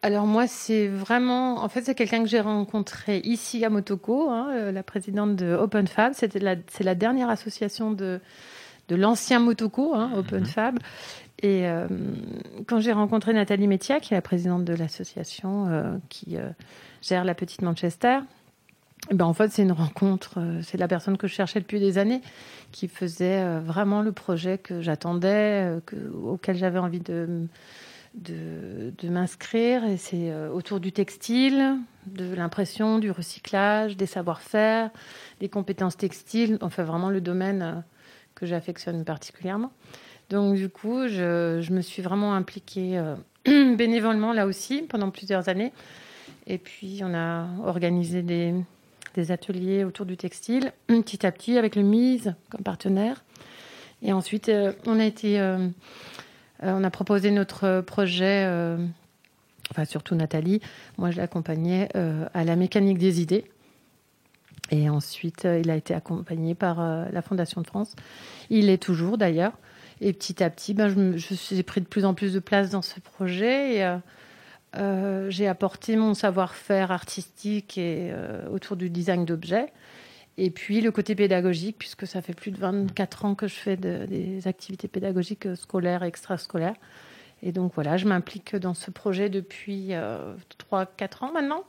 Alors 0.05 0.27
moi, 0.27 0.49
c'est 0.49 0.89
vraiment, 0.89 1.63
en 1.63 1.69
fait, 1.69 1.83
c'est 1.83 1.95
quelqu'un 1.95 2.23
que 2.23 2.29
j'ai 2.29 2.41
rencontré 2.41 3.21
ici 3.25 3.65
à 3.65 3.71
Motoko, 3.71 4.31
hein, 4.31 4.49
euh, 4.51 4.73
la 4.73 4.83
présidente 4.83 5.37
de 5.37 5.55
Open 5.55 5.87
Fab. 5.87 6.13
C'était 6.15 6.41
la, 6.41 6.57
c'est 6.69 6.83
la 6.85 6.95
dernière 6.95 7.31
association 7.31 7.93
de 7.93 8.21
de 8.89 8.97
l'ancien 8.97 9.39
Motoko, 9.39 9.95
hein, 9.95 10.11
Open 10.17 10.45
Fab. 10.45 10.79
Et 11.41 11.69
euh, 11.69 11.87
quand 12.67 12.81
j'ai 12.81 12.93
rencontré 12.93 13.33
Nathalie 13.33 13.69
Métia, 13.69 14.01
qui 14.01 14.13
est 14.13 14.17
la 14.17 14.23
présidente 14.23 14.65
de 14.65 14.75
l'association 14.75 15.69
euh, 15.69 15.97
qui 16.09 16.37
euh, 16.37 16.51
gère 17.01 17.25
la 17.25 17.35
petite 17.35 17.63
Manchester, 17.63 18.19
eh 19.11 19.15
ben 19.15 19.25
en 19.25 19.33
fait, 19.35 19.51
c'est 19.53 19.63
une 19.63 19.73
rencontre. 19.73 20.41
c'est 20.63 20.79
la 20.79 20.89
personne 20.89 21.17
que 21.17 21.29
je 21.29 21.33
cherchais 21.35 21.61
depuis 21.61 21.79
des 21.81 21.97
années, 21.97 22.23
qui 22.73 22.89
faisait 22.89 23.59
vraiment 23.61 24.03
le 24.03 24.13
projet 24.13 24.59
que 24.59 24.81
j'attendais, 24.81 25.79
que- 25.87 26.13
auquel 26.25 26.57
j'avais 26.57 26.79
envie 26.79 27.01
de, 27.01 27.47
de, 28.15 29.09
m'inscrire. 29.09 29.85
Et 29.85 29.97
c'est 29.97 30.31
euh, 30.31 30.51
autour 30.51 30.81
du 30.81 30.93
textile, 30.93 31.77
de 32.07 32.35
l'impression, 32.35 32.99
du 32.99 33.11
recyclage, 33.11 33.97
des 33.97 34.07
savoir-faire, 34.07 34.91
des 35.41 35.49
compétences 35.49 35.97
textiles. 35.97 36.59
Enfin, 36.61 36.85
vraiment 36.85 37.11
le 37.11 37.21
domaine 37.21 37.63
euh, 37.63 37.81
que 38.35 38.47
j'affectionne 38.47 39.05
particulièrement. 39.05 39.73
Donc, 40.31 40.55
du 40.57 40.69
coup, 40.69 41.09
je, 41.09 41.61
je 41.61 41.73
me 41.73 41.81
suis 41.81 42.03
vraiment 42.03 42.35
impliquée 42.35 42.99
euh, 42.99 43.17
bénévolement 43.77 44.33
là 44.33 44.47
aussi 44.47 44.83
pendant 44.83 45.11
plusieurs 45.11 45.49
années. 45.49 45.73
Et 46.47 46.59
puis, 46.59 47.01
on 47.03 47.15
a 47.15 47.47
organisé 47.65 48.23
des, 48.23 48.55
des 49.15 49.31
ateliers 49.31 49.85
autour 49.85 50.07
du 50.07 50.17
textile, 50.17 50.73
petit 50.87 51.27
à 51.27 51.33
petit, 51.33 51.59
avec 51.59 51.77
le 51.77 51.83
MISE 51.83 52.35
comme 52.51 52.63
partenaire. 52.63 53.25
Et 54.05 54.13
ensuite, 54.13 54.51
on 54.85 54.99
a 54.99 55.05
été, 55.05 55.39
on 56.63 56.85
a 56.85 56.91
proposé 56.91 57.31
notre 57.31 57.81
projet, 57.81 58.45
euh, 58.47 58.77
enfin 59.71 59.85
surtout 59.85 60.15
Nathalie. 60.15 60.61
Moi, 60.99 61.11
je 61.11 61.19
l'accompagnais 61.19 61.89
euh, 61.97 62.27
à 62.35 62.45
la 62.45 62.57
mécanique 62.57 62.99
des 62.99 63.21
idées. 63.21 63.45
Et 64.71 64.89
ensuite, 64.89 65.45
euh, 65.45 65.59
il 65.59 65.71
a 65.71 65.77
été 65.77 65.93
accompagné 65.93 66.55
par 66.55 66.81
euh, 66.81 67.05
la 67.13 67.21
Fondation 67.21 67.61
de 67.61 67.67
France. 67.67 67.95
Il 68.49 68.71
est 68.71 68.83
toujours 68.83 69.19
d'ailleurs. 69.19 69.53
Et 70.01 70.13
petit 70.13 70.43
à 70.43 70.51
petit, 70.51 70.73
ben, 70.73 70.89
je, 70.89 71.17
je 71.19 71.35
suis- 71.35 71.57
j'ai 71.57 71.63
pris 71.63 71.81
de 71.81 71.87
plus 71.87 72.05
en 72.05 72.15
plus 72.15 72.33
de 72.33 72.41
place 72.41 72.71
dans 72.71 72.83
ce 72.83 72.99
projet. 73.01 73.77
Et, 73.77 73.85
euh, 73.85 73.97
euh, 74.77 75.31
j'ai 75.31 75.49
apporté 75.49 75.97
mon 75.97 76.15
savoir-faire 76.15 76.91
artistique 76.91 77.75
euh, 77.77 78.49
autour 78.49 78.77
du 78.77 78.89
design 78.89 79.25
d'objets. 79.27 79.73
Et 80.39 80.51
puis 80.51 80.81
le 80.81 80.91
côté 80.91 81.15
pédagogique, 81.15 81.77
puisque 81.79 82.07
ça 82.07 82.23
fait 82.23 82.33
plus 82.35 82.51
de 82.53 82.57
24 82.59 83.25
ans 83.27 83.35
que 83.35 83.47
je 83.49 83.55
fais 83.55 83.77
de- 83.77 84.07
des 84.07 84.47
activités 84.49 84.89
pédagogiques 84.89 85.47
euh, 85.47 85.57
scolaires 85.57 86.03
et 86.03 86.07
extrascolaires. 86.09 86.75
Et 87.43 87.53
donc 87.53 87.73
voilà, 87.75 87.97
je 87.97 88.07
m'implique 88.07 88.57
dans 88.57 88.73
ce 88.75 88.91
projet 88.91 89.29
depuis 89.29 89.89
euh, 89.95 90.35
3-4 90.71 91.25
ans 91.25 91.33
maintenant. 91.33 91.65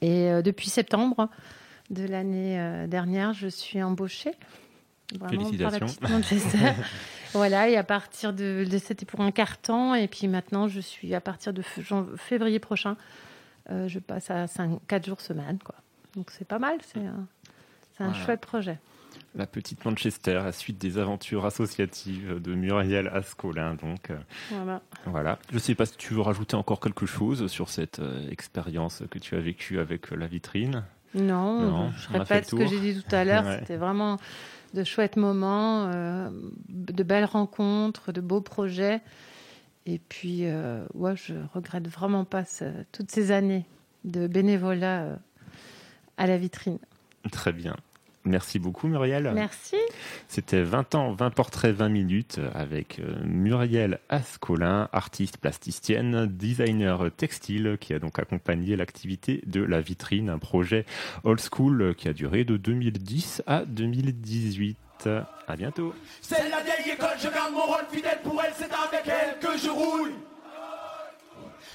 Et 0.00 0.30
euh, 0.30 0.42
depuis 0.42 0.68
septembre 0.68 1.28
de 1.90 2.04
l'année 2.06 2.60
euh, 2.60 2.86
dernière, 2.86 3.32
je 3.32 3.48
suis 3.48 3.82
embauchée. 3.82 4.32
Vraiment 5.18 5.42
par 5.62 5.70
la 5.70 5.78
Félicitations. 6.22 6.74
voilà, 7.32 7.68
et 7.68 7.76
à 7.76 7.84
partir 7.84 8.32
de, 8.32 8.64
de- 8.68 8.78
c'était 8.78 9.06
pour 9.06 9.20
un 9.20 9.30
carton, 9.32 9.94
et 9.94 10.08
puis 10.08 10.28
maintenant 10.28 10.68
je 10.68 10.80
suis 10.80 11.14
à 11.14 11.20
partir 11.20 11.52
de 11.52 11.62
février 12.16 12.58
prochain, 12.58 12.96
je 13.70 13.98
passe 13.98 14.30
à 14.30 14.46
5, 14.46 14.78
4 14.88 15.06
jours 15.06 15.20
semaine, 15.20 15.58
quoi. 15.64 15.74
Donc 16.16 16.30
c'est 16.30 16.46
pas 16.46 16.58
mal, 16.58 16.78
c'est 16.82 17.00
un, 17.04 17.26
c'est 17.96 18.04
un 18.04 18.08
Voilà. 18.10 18.24
chouette 18.24 18.40
projet. 18.40 18.78
La 19.34 19.46
petite 19.46 19.84
Manchester, 19.84 20.36
à 20.36 20.52
suite 20.52 20.78
des 20.78 20.96
aventures 20.98 21.44
associatives 21.44 22.40
de 22.40 22.54
Muriel 22.54 23.08
Ascolin. 23.08 23.74
Donc, 23.74 24.10
euh, 24.10 24.16
Voilà. 24.50 24.80
voilà. 25.04 25.38
Je 25.50 25.54
ne 25.54 25.58
sais 25.60 25.74
pas 25.74 25.84
si 25.86 25.96
tu 25.96 26.14
veux 26.14 26.22
rajouter 26.22 26.56
encore 26.56 26.80
quelque 26.80 27.04
chose 27.06 27.46
sur 27.48 27.68
cette 27.68 27.98
euh, 27.98 28.30
expérience 28.30 29.02
que 29.10 29.18
tu 29.18 29.36
as 29.36 29.40
vécue 29.40 29.78
avec 29.78 30.12
euh, 30.12 30.16
la 30.16 30.26
vitrine. 30.26 30.84
Non, 31.14 31.60
Non, 31.60 31.92
je 31.92 32.08
répète 32.18 32.46
ce 32.48 32.56
que 32.56 32.66
j'ai 32.66 32.80
dit 32.80 33.02
tout 33.02 33.14
à 33.14 33.24
l'heure. 33.24 33.44
Ouais. 33.46 33.58
C'était 33.60 33.76
vraiment 33.76 34.16
de 34.74 34.84
chouettes 34.84 35.16
moments, 35.16 35.90
euh, 35.94 36.30
de 36.68 37.02
belles 37.02 37.24
rencontres, 37.26 38.12
de 38.12 38.20
beaux 38.22 38.40
projets. 38.42 39.00
Et 39.86 39.98
puis, 39.98 40.40
euh, 40.46 40.84
ouais, 40.94 41.14
je 41.16 41.34
regrette 41.54 41.88
vraiment 41.88 42.24
pas 42.24 42.44
ce- 42.44 42.82
toutes 42.92 43.10
ces 43.10 43.30
années 43.32 43.64
de 44.04 44.26
bénévolat 44.26 45.18
à 46.16 46.26
la 46.26 46.36
vitrine. 46.38 46.78
Très 47.30 47.52
bien. 47.52 47.76
Merci 48.26 48.58
beaucoup 48.58 48.88
Muriel. 48.88 49.30
Merci. 49.34 49.76
C'était 50.28 50.62
20 50.62 50.94
ans, 50.96 51.12
20 51.12 51.30
portraits, 51.30 51.74
20 51.74 51.88
minutes 51.88 52.40
avec 52.54 52.98
euh, 52.98 53.14
Muriel 53.24 54.00
Ascolin, 54.08 54.88
artiste 54.92 55.38
plasticienne, 55.38 56.26
designer 56.26 57.10
textile, 57.16 57.78
qui 57.80 57.94
a 57.94 57.98
donc 57.98 58.18
accompagné 58.18 58.76
l'activité 58.76 59.42
de 59.46 59.62
la 59.62 59.80
vitrine, 59.80 60.28
un 60.28 60.38
projet 60.38 60.84
old 61.24 61.40
school 61.40 61.94
qui 61.96 62.08
a 62.08 62.12
duré 62.12 62.44
de 62.44 62.56
2010 62.56 63.42
à 63.46 63.64
2018. 63.64 64.76
À 65.46 65.56
bientôt. 65.56 65.94
C'est 66.20 66.48
la 66.48 66.62
vieille 66.62 66.94
école, 66.94 67.16
je 67.18 67.28
garde 67.28 67.52
mon 67.52 67.66
rôle 67.66 67.86
fidèle 67.92 68.18
pour 68.24 68.42
elle, 68.42 68.52
c'est 68.56 68.64
avec 68.64 69.06
elle 69.06 69.38
que 69.38 69.58
je 69.58 69.70
roule. 69.70 70.12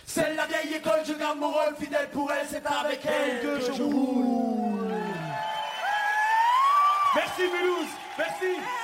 C'est 0.05 0.35
la 0.35 0.45
vieille 0.45 0.75
école, 0.75 0.99
je 1.07 1.13
garde 1.13 1.39
mon 1.39 1.51
rôle 1.51 1.75
fidèle 1.79 2.09
pour 2.11 2.29
elle, 2.31 2.47
c'est 2.49 2.65
avec 2.65 2.99
elle 3.05 3.41
que 3.41 3.65
je 3.65 3.81
roule. 3.83 4.80
Merci 7.13 7.41
Mulhouse, 7.43 7.89
merci. 8.17 8.80